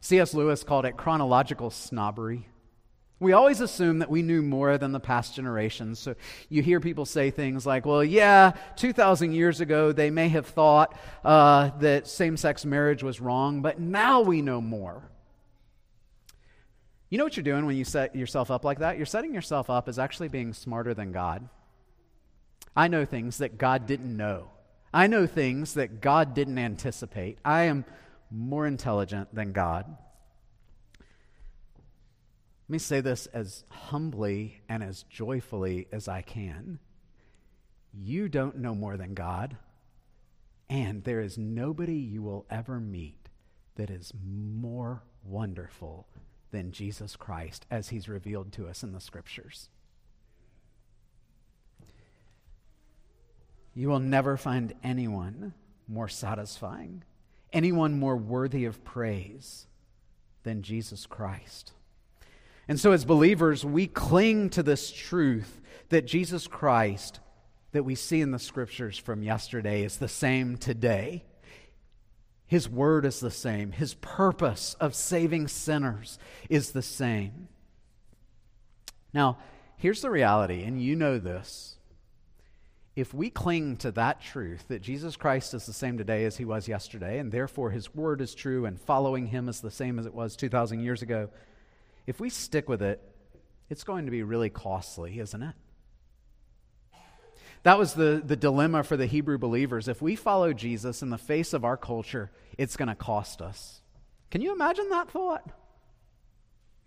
[0.00, 0.34] C.S.
[0.34, 2.46] Lewis called it chronological snobbery.
[3.18, 5.98] We always assume that we knew more than the past generations.
[5.98, 6.14] So
[6.50, 10.94] you hear people say things like, well, yeah, 2,000 years ago they may have thought
[11.24, 15.02] uh, that same sex marriage was wrong, but now we know more.
[17.08, 18.96] You know what you're doing when you set yourself up like that?
[18.96, 21.48] You're setting yourself up as actually being smarter than God.
[22.74, 24.50] I know things that God didn't know.
[24.92, 27.38] I know things that God didn't anticipate.
[27.44, 27.84] I am
[28.30, 29.86] more intelligent than God.
[30.98, 36.80] Let me say this as humbly and as joyfully as I can.
[37.92, 39.56] You don't know more than God,
[40.68, 43.28] and there is nobody you will ever meet
[43.76, 46.08] that is more wonderful
[46.50, 49.68] than Jesus Christ as he's revealed to us in the scriptures.
[53.74, 55.52] You will never find anyone
[55.86, 57.04] more satisfying,
[57.52, 59.66] anyone more worthy of praise
[60.44, 61.72] than Jesus Christ.
[62.68, 67.20] And so, as believers, we cling to this truth that Jesus Christ,
[67.72, 71.24] that we see in the scriptures from yesterday, is the same today.
[72.46, 73.72] His word is the same.
[73.72, 77.48] His purpose of saving sinners is the same.
[79.12, 79.38] Now,
[79.76, 81.76] here's the reality, and you know this.
[82.94, 86.44] If we cling to that truth, that Jesus Christ is the same today as he
[86.44, 90.06] was yesterday, and therefore his word is true, and following him is the same as
[90.06, 91.28] it was 2,000 years ago,
[92.06, 93.02] if we stick with it,
[93.68, 95.54] it's going to be really costly, isn't it?
[97.66, 99.88] That was the, the dilemma for the Hebrew believers.
[99.88, 103.80] If we follow Jesus in the face of our culture, it's going to cost us.
[104.30, 105.50] Can you imagine that thought?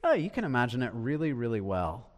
[0.06, 2.10] Oh, you can imagine it really, really well.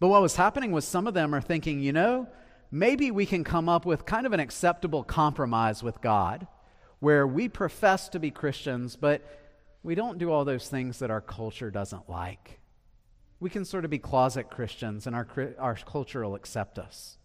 [0.00, 2.26] But what was happening was some of them are thinking, you know,
[2.72, 6.48] maybe we can come up with kind of an acceptable compromise with God
[6.98, 9.22] where we profess to be Christians, but
[9.84, 12.58] we don't do all those things that our culture doesn't like.
[13.38, 15.28] We can sort of be closet Christians and our,
[15.60, 17.15] our culture will accept us.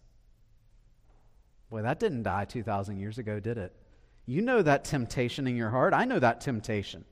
[1.71, 3.73] Boy, that didn't die 2,000 years ago, did it?
[4.25, 5.93] You know that temptation in your heart.
[5.93, 7.05] I know that temptation.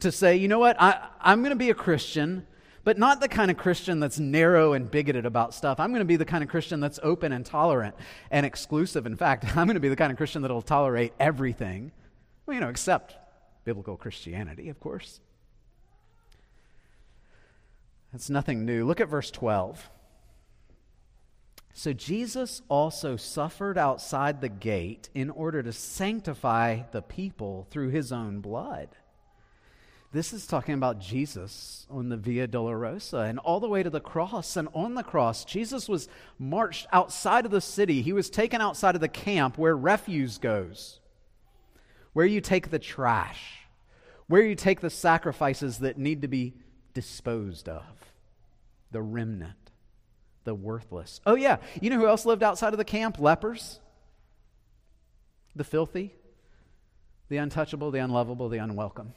[0.00, 2.46] To say, you know what, I, I'm going to be a Christian,
[2.84, 5.80] but not the kind of Christian that's narrow and bigoted about stuff.
[5.80, 7.94] I'm going to be the kind of Christian that's open and tolerant
[8.30, 9.06] and exclusive.
[9.06, 11.90] In fact, I'm going to be the kind of Christian that'll tolerate everything,
[12.44, 13.16] well, you know, except
[13.64, 15.20] biblical Christianity, of course.
[18.12, 18.84] That's nothing new.
[18.84, 19.88] Look at verse 12.
[21.74, 28.12] So Jesus also suffered outside the gate in order to sanctify the people through his
[28.12, 28.88] own blood.
[30.12, 34.00] This is talking about Jesus on the Via Dolorosa and all the way to the
[34.00, 34.56] cross.
[34.56, 36.08] And on the cross, Jesus was
[36.38, 38.00] marched outside of the city.
[38.00, 41.00] He was taken outside of the camp where refuse goes
[42.14, 43.66] where you take the trash,
[44.28, 46.54] where you take the sacrifices that need to be
[46.94, 47.82] disposed of,
[48.90, 49.63] the remnant,
[50.44, 51.20] the worthless.
[51.26, 53.18] Oh, yeah, you know who else lived outside of the camp?
[53.18, 53.80] Lepers,
[55.56, 56.14] the filthy,
[57.28, 59.14] the untouchable, the unlovable, the unwelcome.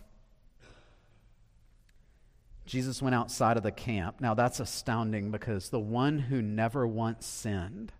[2.65, 4.19] Jesus went outside of the camp.
[4.19, 7.93] Now that's astounding because the one who never once sinned,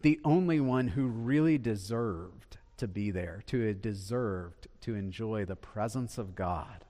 [0.00, 5.56] the only one who really deserved to be there, to have deserved to enjoy the
[5.56, 6.84] presence of God.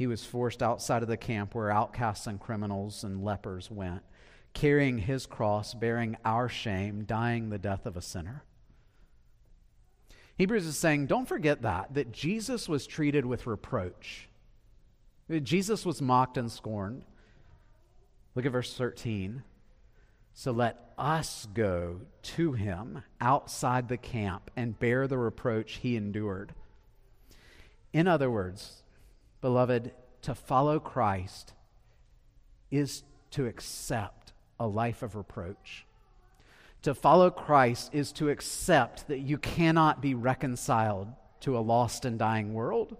[0.00, 4.00] He was forced outside of the camp where outcasts and criminals and lepers went,
[4.54, 8.42] carrying his cross, bearing our shame, dying the death of a sinner.
[10.38, 14.26] Hebrews is saying, don't forget that, that Jesus was treated with reproach.
[15.42, 17.04] Jesus was mocked and scorned.
[18.34, 19.42] Look at verse 13.
[20.32, 26.54] So let us go to him outside the camp and bear the reproach he endured.
[27.92, 28.79] In other words,
[29.40, 31.54] beloved, to follow Christ
[32.70, 35.86] is to accept a life of reproach.
[36.82, 41.08] To follow Christ is to accept that you cannot be reconciled
[41.40, 42.96] to a lost and dying world,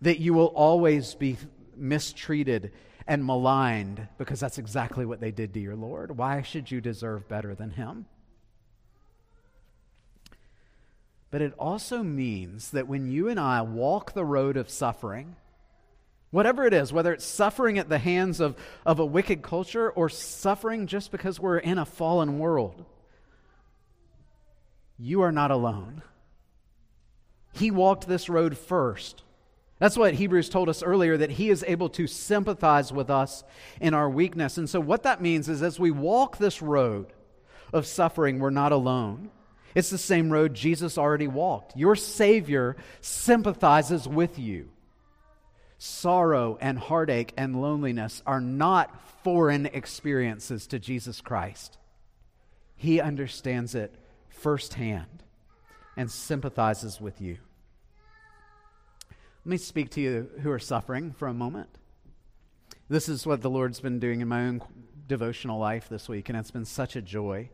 [0.00, 1.36] that you will always be
[1.76, 2.72] mistreated
[3.06, 6.16] and maligned because that's exactly what they did to your Lord.
[6.16, 8.06] Why should you deserve better than Him?
[11.32, 15.34] But it also means that when you and I walk the road of suffering,
[16.30, 18.54] whatever it is, whether it's suffering at the hands of,
[18.84, 22.84] of a wicked culture or suffering just because we're in a fallen world,
[24.98, 26.02] you are not alone.
[27.54, 29.22] He walked this road first.
[29.78, 33.42] That's what Hebrews told us earlier that he is able to sympathize with us
[33.80, 34.58] in our weakness.
[34.58, 37.06] And so, what that means is as we walk this road
[37.72, 39.30] of suffering, we're not alone.
[39.74, 41.76] It's the same road Jesus already walked.
[41.76, 44.68] Your Savior sympathizes with you.
[45.78, 48.94] Sorrow and heartache and loneliness are not
[49.24, 51.78] foreign experiences to Jesus Christ.
[52.76, 53.94] He understands it
[54.28, 55.22] firsthand
[55.96, 57.38] and sympathizes with you.
[59.44, 61.68] Let me speak to you who are suffering for a moment.
[62.88, 64.62] This is what the Lord's been doing in my own
[65.08, 67.50] devotional life this week, and it's been such a joy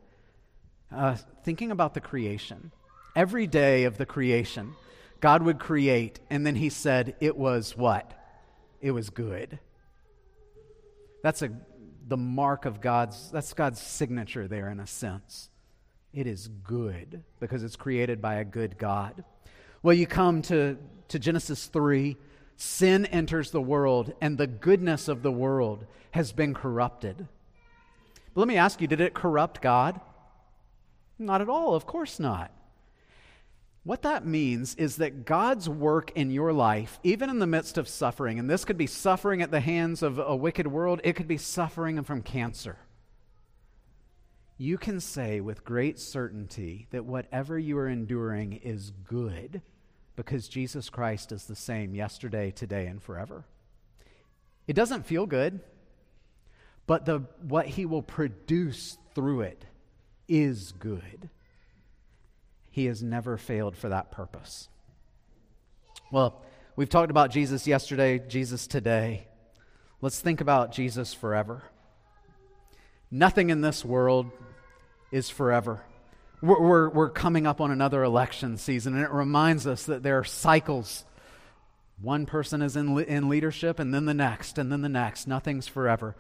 [0.93, 2.73] uh, thinking about the creation.
[3.17, 4.75] Every day of the creation,
[5.21, 8.13] God would create, and then He said it was what?
[8.81, 9.59] It was good.
[11.23, 11.51] That's a
[12.07, 15.51] the mark of God's that's God's signature there in a sense.
[16.13, 19.25] It is good because it's created by a good God.
[19.83, 20.79] Well, you come to,
[21.09, 22.17] to Genesis 3,
[22.57, 27.29] sin enters the world, and the goodness of the world has been corrupted.
[28.35, 30.01] But let me ask you, did it corrupt God?
[31.19, 32.53] Not at all, of course not.
[33.85, 37.89] What that means is that God's work in your life, even in the midst of
[37.89, 41.27] suffering, and this could be suffering at the hands of a wicked world, it could
[41.27, 42.77] be suffering from cancer.
[44.59, 49.63] You can say with great certainty that whatever you are enduring is good
[50.17, 53.45] because Jesus Christ is the same yesterday, today, and forever.
[54.67, 55.61] It doesn't feel good,
[56.87, 59.65] but the, what he will produce through it
[60.29, 61.31] is good.
[62.71, 64.69] He has never failed for that purpose.
[66.11, 66.41] Well,
[66.77, 69.27] we've talked about Jesus yesterday, Jesus today.
[70.01, 71.63] Let's think about Jesus forever.
[73.11, 74.31] Nothing in this world
[75.11, 75.83] is forever.
[76.41, 80.19] We're, we're, we're, coming up on another election season, and it reminds us that there
[80.19, 81.05] are cycles.
[82.01, 85.27] One person is in, in leadership, and then the next, and then the next.
[85.27, 86.15] Nothing's forever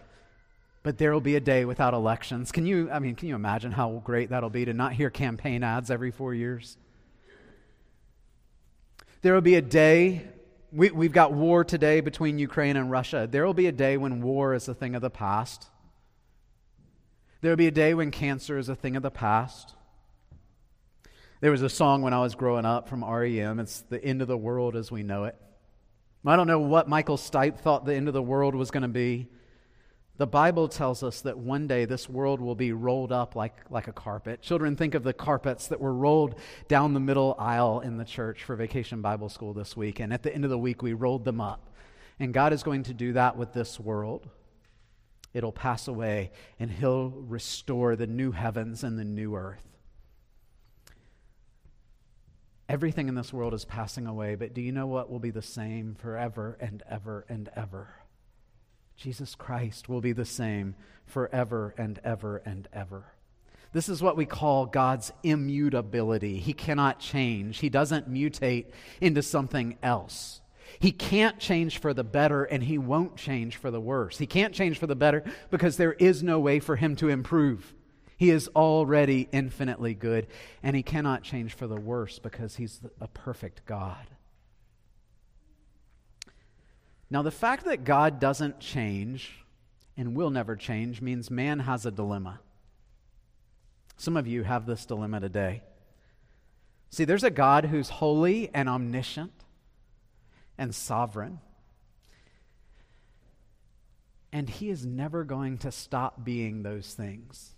[0.83, 2.53] but there will be a day without elections.
[2.53, 5.63] Can you, I mean, can you imagine how great that'll be to not hear campaign
[5.63, 6.77] ads every four years?
[9.23, 10.29] There will be a day,
[10.73, 13.29] we, we've got war today between Ukraine and Russia.
[13.31, 15.67] There will be a day when war is a thing of the past.
[17.41, 19.75] There will be a day when cancer is a thing of the past.
[21.41, 23.61] There was a song when I was growing up from REM.
[23.61, 25.37] It's The End of the World as We Know It.
[26.27, 28.89] I don't know what Michael Stipe thought the end of the world was going to
[28.89, 29.29] be.
[30.19, 33.87] The Bible tells us that one day this world will be rolled up like, like
[33.87, 34.43] a carpet.
[34.43, 36.35] Children, think of the carpets that were rolled
[36.67, 40.01] down the middle aisle in the church for Vacation Bible School this week.
[40.01, 41.71] And at the end of the week, we rolled them up.
[42.19, 44.29] And God is going to do that with this world.
[45.35, 49.63] It'll pass away, and He'll restore the new heavens and the new earth.
[52.69, 55.43] Everything in this world is passing away, but do you know what will be the
[55.43, 57.98] same forever and ever and ever?
[58.99, 60.75] Jesus Christ will be the same
[61.07, 63.05] forever and ever and ever.
[63.73, 66.39] This is what we call God's immutability.
[66.39, 68.67] He cannot change, He doesn't mutate
[69.01, 70.41] into something else.
[70.81, 74.19] He can't change for the better, and He won't change for the worse.
[74.19, 77.73] He can't change for the better because there is no way for Him to improve.
[78.17, 80.27] He is already infinitely good,
[80.63, 84.09] and He cannot change for the worse because He's a perfect God.
[87.11, 89.45] Now, the fact that God doesn't change
[89.97, 92.41] and will never change means man has a dilemma.
[93.97, 95.63] Some of you have this dilemma today.
[96.91, 99.33] See, there's a God who's holy and omniscient
[100.57, 101.41] and sovereign.
[104.33, 107.55] And he is never going to stop being those things.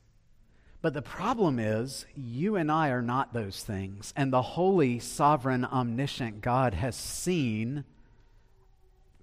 [0.82, 4.14] But the problem is, you and I are not those things.
[4.16, 7.84] And the holy, sovereign, omniscient God has seen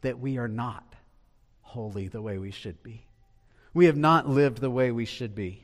[0.02, 0.96] that we are not
[1.62, 3.06] holy the way we should be.
[3.74, 5.64] We have not lived the way we should be.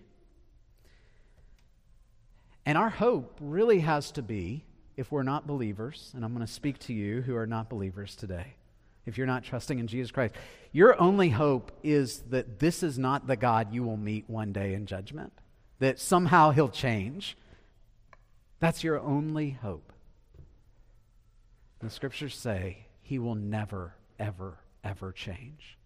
[2.66, 4.64] And our hope really has to be,
[4.96, 8.16] if we're not believers, and I'm going to speak to you who are not believers
[8.16, 8.56] today,
[9.06, 10.36] if you're not trusting in Jesus Christ,
[10.72, 14.74] your only hope is that this is not the God you will meet one day
[14.74, 15.34] in judgment,
[15.80, 17.36] that somehow he'll change.
[18.60, 19.92] That's your only hope.
[21.80, 25.78] The scriptures say he will never, ever, ever change.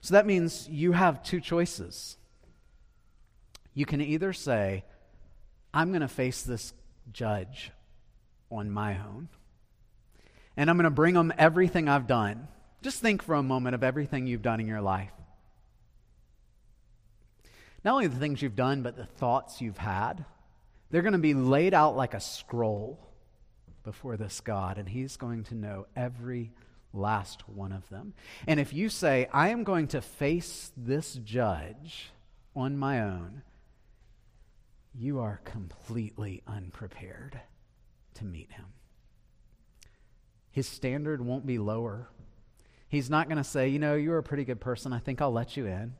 [0.00, 2.16] So that means you have two choices.
[3.74, 4.84] You can either say,
[5.74, 6.72] I'm going to face this
[7.12, 7.70] judge
[8.50, 9.28] on my own
[10.56, 12.48] and I'm going to bring them everything I've done.
[12.82, 15.12] Just think for a moment of everything you've done in your life.
[17.84, 20.24] Not only the things you've done, but the thoughts you've had.
[20.90, 22.98] They're going to be laid out like a scroll
[23.84, 26.52] before this God, and He's going to know every
[26.96, 28.14] last one of them.
[28.46, 32.10] And if you say, I am going to face this judge
[32.54, 33.42] on my own,
[34.94, 37.40] you are completely unprepared
[38.14, 38.66] to meet Him
[40.56, 42.08] his standard won't be lower.
[42.88, 44.90] He's not going to say, you know, you're a pretty good person.
[44.90, 45.92] I think I'll let you in.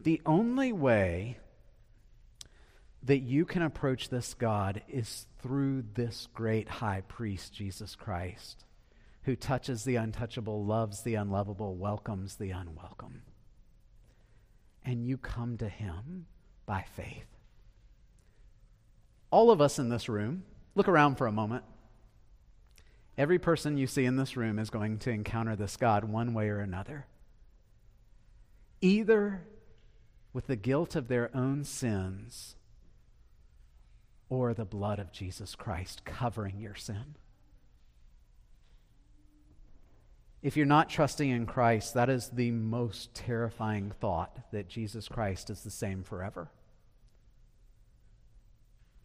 [0.00, 1.38] The only way
[3.04, 8.64] that you can approach this God is through this great high priest, Jesus Christ,
[9.24, 13.22] who touches the untouchable, loves the unlovable, welcomes the unwelcome.
[14.84, 16.26] And you come to him
[16.66, 17.26] by faith.
[19.30, 20.44] All of us in this room,
[20.74, 21.64] Look around for a moment.
[23.16, 26.48] Every person you see in this room is going to encounter this God one way
[26.48, 27.06] or another.
[28.80, 29.46] Either
[30.32, 32.56] with the guilt of their own sins
[34.34, 37.16] or the blood of Jesus Christ covering your sin.
[40.42, 45.48] If you're not trusting in Christ, that is the most terrifying thought that Jesus Christ
[45.48, 46.50] is the same forever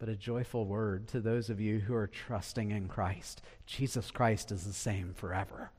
[0.00, 3.42] but a joyful word to those of you who are trusting in Christ.
[3.66, 5.70] Jesus Christ is the same forever.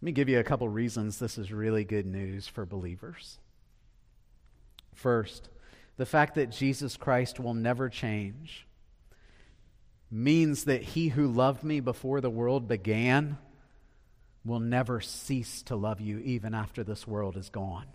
[0.00, 3.38] Let me give you a couple reasons this is really good news for believers.
[4.94, 5.50] First,
[5.96, 8.66] the fact that Jesus Christ will never change
[10.10, 13.38] means that he who loved me before the world began
[14.44, 17.86] will never cease to love you even after this world is gone.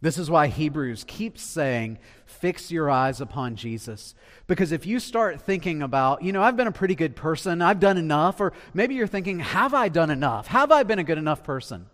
[0.00, 4.14] This is why Hebrews keeps saying, fix your eyes upon Jesus.
[4.46, 7.80] Because if you start thinking about, you know, I've been a pretty good person, I've
[7.80, 10.46] done enough, or maybe you're thinking, have I done enough?
[10.48, 11.86] Have I been a good enough person?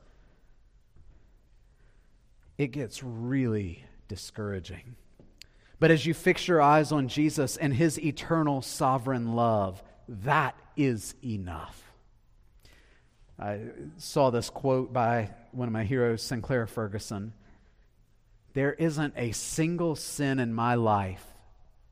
[2.58, 3.84] It gets really
[4.14, 4.94] discouraging.
[5.80, 11.16] But as you fix your eyes on Jesus and his eternal sovereign love, that is
[11.24, 11.82] enough.
[13.40, 13.58] I
[13.96, 17.32] saw this quote by one of my heroes, Sinclair Ferguson.
[18.52, 21.26] There isn't a single sin in my life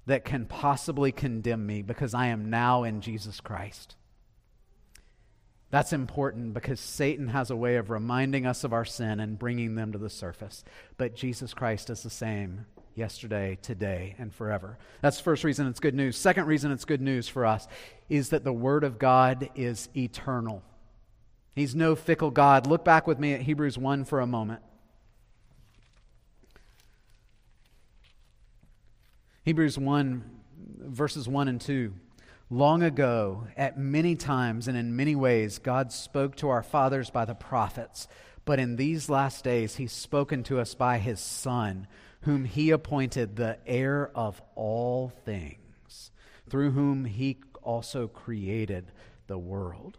[0.07, 3.97] that can possibly condemn me because I am now in Jesus Christ.
[5.73, 9.75] That's important because Satan has a way of reminding us of our sin and bringing
[9.75, 10.65] them to the surface.
[10.99, 14.77] But Jesus Christ is the same yesterday, today, and forever.
[15.01, 16.19] That's the first reason it's good news.
[16.19, 17.67] Second reason it's good news for us
[18.11, 20.63] is that the Word of God is eternal.
[21.55, 22.67] He's no fickle God.
[22.67, 24.61] Look back with me at Hebrews 1 for a moment.
[29.47, 30.31] Hebrews 1,
[30.81, 31.95] verses 1 and 2.
[32.53, 37.25] Long ago, at many times and in many ways, God spoke to our fathers by
[37.25, 38.07] the prophets.
[38.45, 41.87] But in these last days, He's spoken to us by His Son,
[42.21, 46.11] whom He appointed the heir of all things,
[46.51, 48.93] through whom He also created
[49.29, 49.97] the world.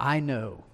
[0.00, 0.64] I know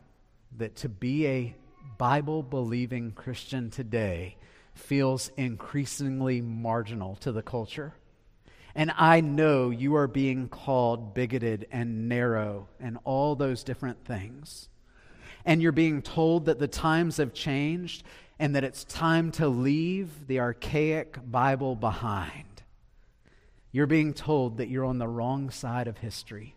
[0.56, 1.54] that to be a
[1.98, 4.38] Bible believing Christian today
[4.72, 7.92] feels increasingly marginal to the culture.
[8.76, 14.68] And I know you are being called bigoted and narrow and all those different things.
[15.46, 18.02] And you're being told that the times have changed
[18.38, 22.44] and that it's time to leave the archaic Bible behind.
[23.72, 26.54] You're being told that you're on the wrong side of history.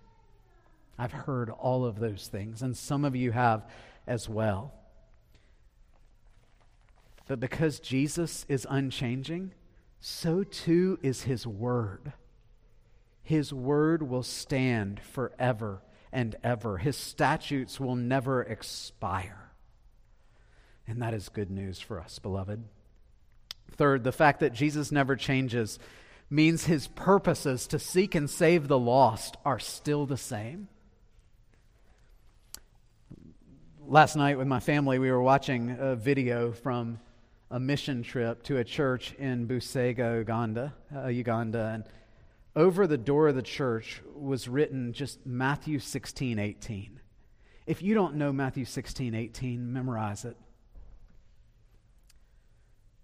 [0.97, 3.65] I've heard all of those things, and some of you have
[4.05, 4.73] as well.
[7.27, 9.51] But because Jesus is unchanging,
[9.99, 12.13] so too is his word.
[13.21, 15.81] His word will stand forever
[16.11, 16.77] and ever.
[16.77, 19.51] His statutes will never expire.
[20.87, 22.63] And that is good news for us, beloved.
[23.71, 25.77] Third, the fact that Jesus never changes
[26.29, 30.67] means his purposes to seek and save the lost are still the same.
[33.85, 36.99] Last night with my family, we were watching a video from
[37.51, 41.83] a mission trip to a church in Busega, Uganda, uh, Uganda, and
[42.55, 46.99] over the door of the church was written just Matthew 16, 18.
[47.65, 50.35] If you don't know Matthew 16, 18, memorize it.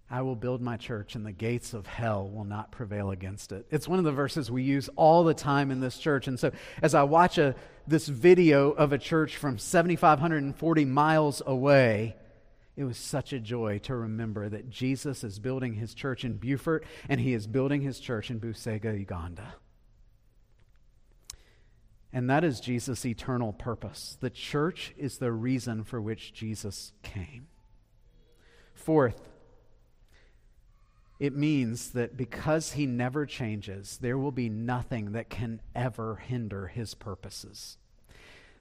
[0.08, 3.66] I will build my church, and the gates of hell will not prevail against it.
[3.70, 6.28] It's one of the verses we use all the time in this church.
[6.28, 7.56] And so, as I watch a,
[7.88, 12.14] this video of a church from 7,540 miles away,
[12.76, 16.84] it was such a joy to remember that Jesus is building his church in Beaufort,
[17.08, 19.54] and he is building his church in Busega, Uganda.
[22.12, 24.16] And that is Jesus' eternal purpose.
[24.20, 27.48] The church is the reason for which Jesus came.
[28.74, 29.28] Fourth,
[31.18, 36.66] it means that because he never changes, there will be nothing that can ever hinder
[36.66, 37.78] his purposes.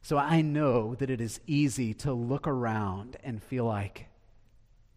[0.05, 4.05] So I know that it is easy to look around and feel like,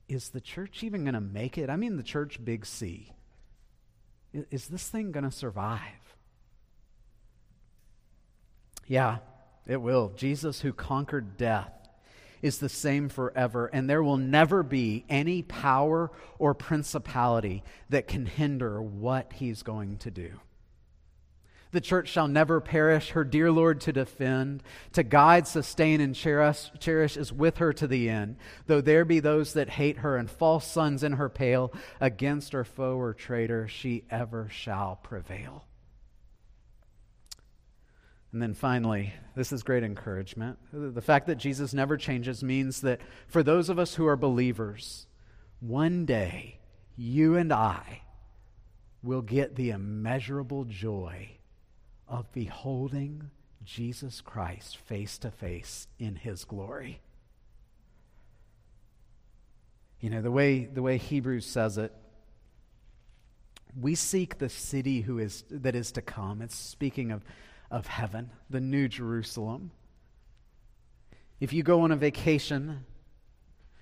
[0.06, 1.70] is the church even going to make it?
[1.70, 3.14] I mean, the church, big C.
[4.34, 5.80] Is this thing going to survive?
[8.86, 9.20] Yeah,
[9.66, 10.12] it will.
[10.14, 11.72] Jesus, who conquered death,
[12.42, 18.26] is the same forever, and there will never be any power or principality that can
[18.26, 20.32] hinder what he's going to do.
[21.70, 24.62] The church shall never perish, her dear Lord to defend,
[24.92, 28.36] to guide, sustain, and cherish, cherish is with her to the end.
[28.66, 32.64] Though there be those that hate her and false sons in her pale, against her
[32.64, 35.64] foe or traitor, she ever shall prevail.
[38.32, 40.58] And then finally, this is great encouragement.
[40.72, 45.06] The fact that Jesus never changes means that for those of us who are believers,
[45.60, 46.60] one day
[46.96, 48.02] you and I
[49.02, 51.37] will get the immeasurable joy
[52.08, 53.30] of beholding
[53.64, 57.00] Jesus Christ face to face in his glory.
[60.00, 61.92] You know, the way, the way Hebrews says it,
[63.78, 66.40] we seek the city who is, that is to come.
[66.40, 67.24] It's speaking of
[67.70, 69.70] of heaven, the New Jerusalem.
[71.40, 72.84] If you go on a vacation,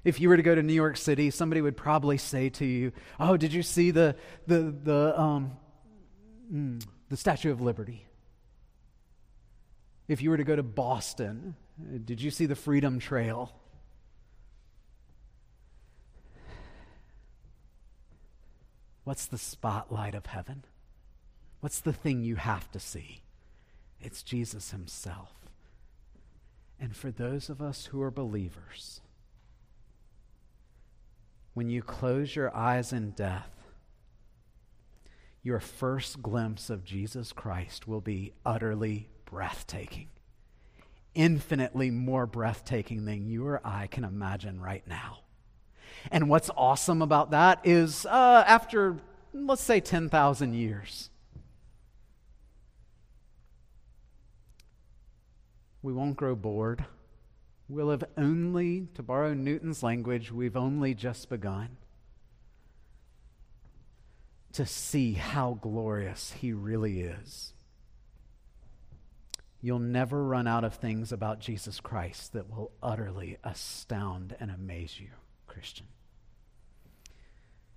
[0.04, 2.92] if you were to go to New York City, somebody would probably say to you,
[3.18, 4.16] "Oh, did you see the
[4.46, 5.52] the the um,
[6.52, 8.06] mm, the Statue of Liberty?"
[10.08, 11.56] If you were to go to Boston,
[12.04, 13.52] did you see the Freedom Trail?
[19.04, 20.64] What's the spotlight of heaven?
[21.60, 23.22] What's the thing you have to see?
[24.00, 25.32] It's Jesus Himself.
[26.78, 29.00] And for those of us who are believers,
[31.54, 33.50] when you close your eyes in death,
[35.42, 40.08] your first glimpse of Jesus Christ will be utterly breathtaking,
[41.14, 45.18] infinitely more breathtaking than you or I can imagine right now.
[46.10, 48.96] And what's awesome about that is uh, after,
[49.34, 51.10] let's say, 10,000 years,
[55.82, 56.84] we won't grow bored.
[57.68, 61.76] We'll have only, to borrow Newton's language, we've only just begun
[64.52, 67.52] to see how glorious he really is.
[69.60, 74.98] You'll never run out of things about Jesus Christ that will utterly astound and amaze
[75.00, 75.08] you,
[75.46, 75.86] Christian.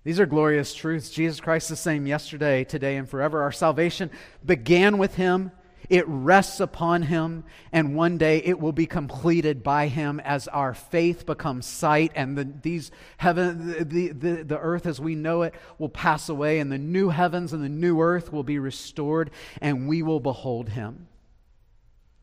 [0.04, 1.10] These are glorious truths.
[1.10, 3.42] Jesus Christ is the same yesterday, today, and forever.
[3.42, 4.10] Our salvation
[4.44, 5.52] began with him
[5.90, 10.72] it rests upon him, and one day it will be completed by him as our
[10.72, 15.54] faith becomes sight, and the, these heaven, the, the, the earth as we know it
[15.78, 19.88] will pass away, and the new heavens and the new earth will be restored, and
[19.88, 21.08] we will behold him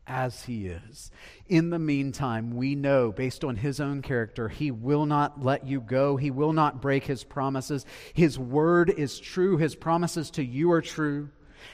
[0.08, 1.10] as he is.
[1.46, 5.80] In the meantime, we know, based on his own character, he will not let you
[5.80, 6.16] go.
[6.16, 7.86] He will not break his promises.
[8.14, 9.58] His word is true.
[9.58, 11.28] His promises to you are true.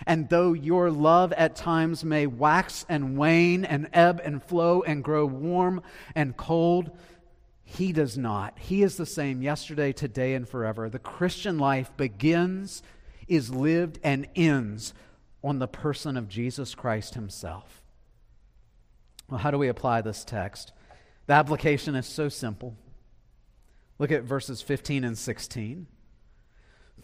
[0.07, 5.05] And though your love at times may wax and wane and ebb and flow and
[5.05, 5.83] grow warm
[6.15, 6.91] and cold,
[7.65, 8.59] he does not.
[8.59, 10.89] He is the same yesterday, today, and forever.
[10.89, 12.83] The Christian life begins,
[13.29, 14.95] is lived, and ends
[15.43, 17.84] on the person of Jesus Christ himself.
[19.29, 20.73] Well, how do we apply this text?
[21.27, 22.77] The application is so simple.
[23.99, 25.87] Look at verses 15 and 16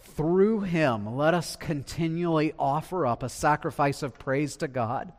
[0.03, 5.13] through him, let us continually offer up a sacrifice of praise to God.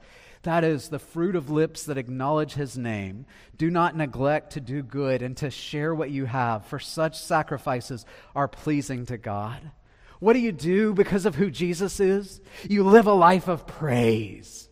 [0.43, 3.25] That is the fruit of lips that acknowledge his name.
[3.57, 8.05] Do not neglect to do good and to share what you have, for such sacrifices
[8.35, 9.71] are pleasing to God.
[10.19, 12.41] What do you do because of who Jesus is?
[12.67, 14.67] You live a life of praise,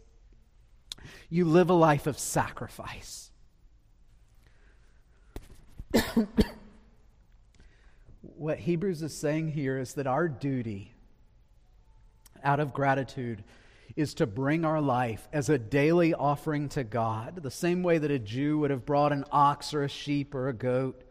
[1.29, 3.29] you live a life of sacrifice.
[8.21, 10.93] what Hebrews is saying here is that our duty,
[12.43, 13.43] out of gratitude,
[13.95, 18.11] is to bring our life as a daily offering to God, the same way that
[18.11, 21.03] a Jew would have brought an ox or a sheep or a goat,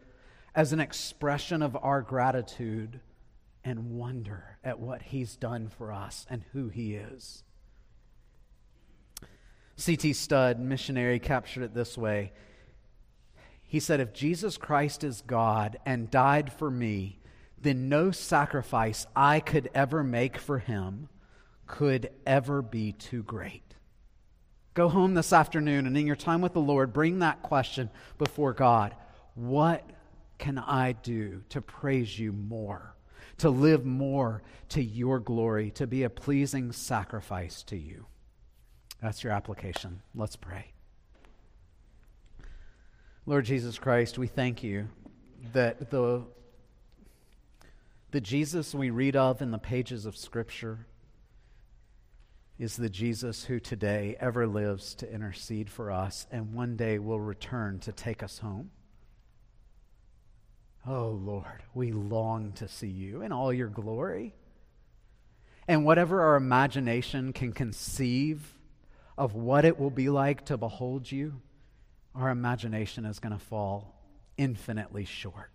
[0.55, 2.99] as an expression of our gratitude
[3.63, 7.43] and wonder at what He's done for us and who He is.
[9.79, 10.11] C.T.
[10.11, 12.33] Studd, missionary, captured it this way.
[13.63, 17.19] He said, If Jesus Christ is God and died for me,
[17.57, 21.07] then no sacrifice I could ever make for him
[21.65, 23.63] could ever be too great.
[24.73, 28.53] Go home this afternoon and in your time with the Lord, bring that question before
[28.53, 28.93] God
[29.33, 29.89] What
[30.39, 32.95] can I do to praise you more,
[33.37, 38.07] to live more to your glory, to be a pleasing sacrifice to you?
[39.01, 40.01] That's your application.
[40.13, 40.73] Let's pray.
[43.25, 44.89] Lord Jesus Christ, we thank you
[45.53, 46.23] that the,
[48.11, 50.87] the Jesus we read of in the pages of Scripture
[52.57, 57.19] is the Jesus who today ever lives to intercede for us and one day will
[57.19, 58.71] return to take us home.
[60.85, 64.33] Oh Lord, we long to see you in all your glory.
[65.67, 68.55] And whatever our imagination can conceive
[69.19, 71.41] of what it will be like to behold you,
[72.15, 74.01] our imagination is going to fall
[74.37, 75.51] infinitely short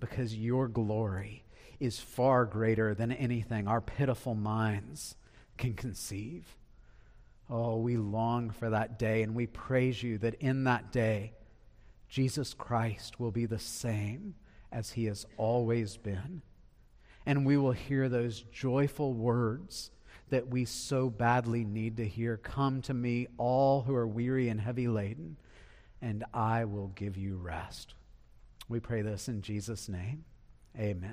[0.00, 1.44] because your glory
[1.78, 5.14] is far greater than anything our pitiful minds
[5.56, 6.56] can conceive.
[7.48, 11.34] Oh, we long for that day, and we praise you that in that day,
[12.08, 14.34] Jesus Christ will be the same
[14.72, 16.42] as he has always been.
[17.24, 19.92] And we will hear those joyful words
[20.32, 24.58] that we so badly need to hear Come to me, all who are weary and
[24.58, 25.36] heavy laden,
[26.00, 27.92] and I will give you rest.
[28.66, 30.24] We pray this in Jesus' name.
[30.78, 31.10] Amen.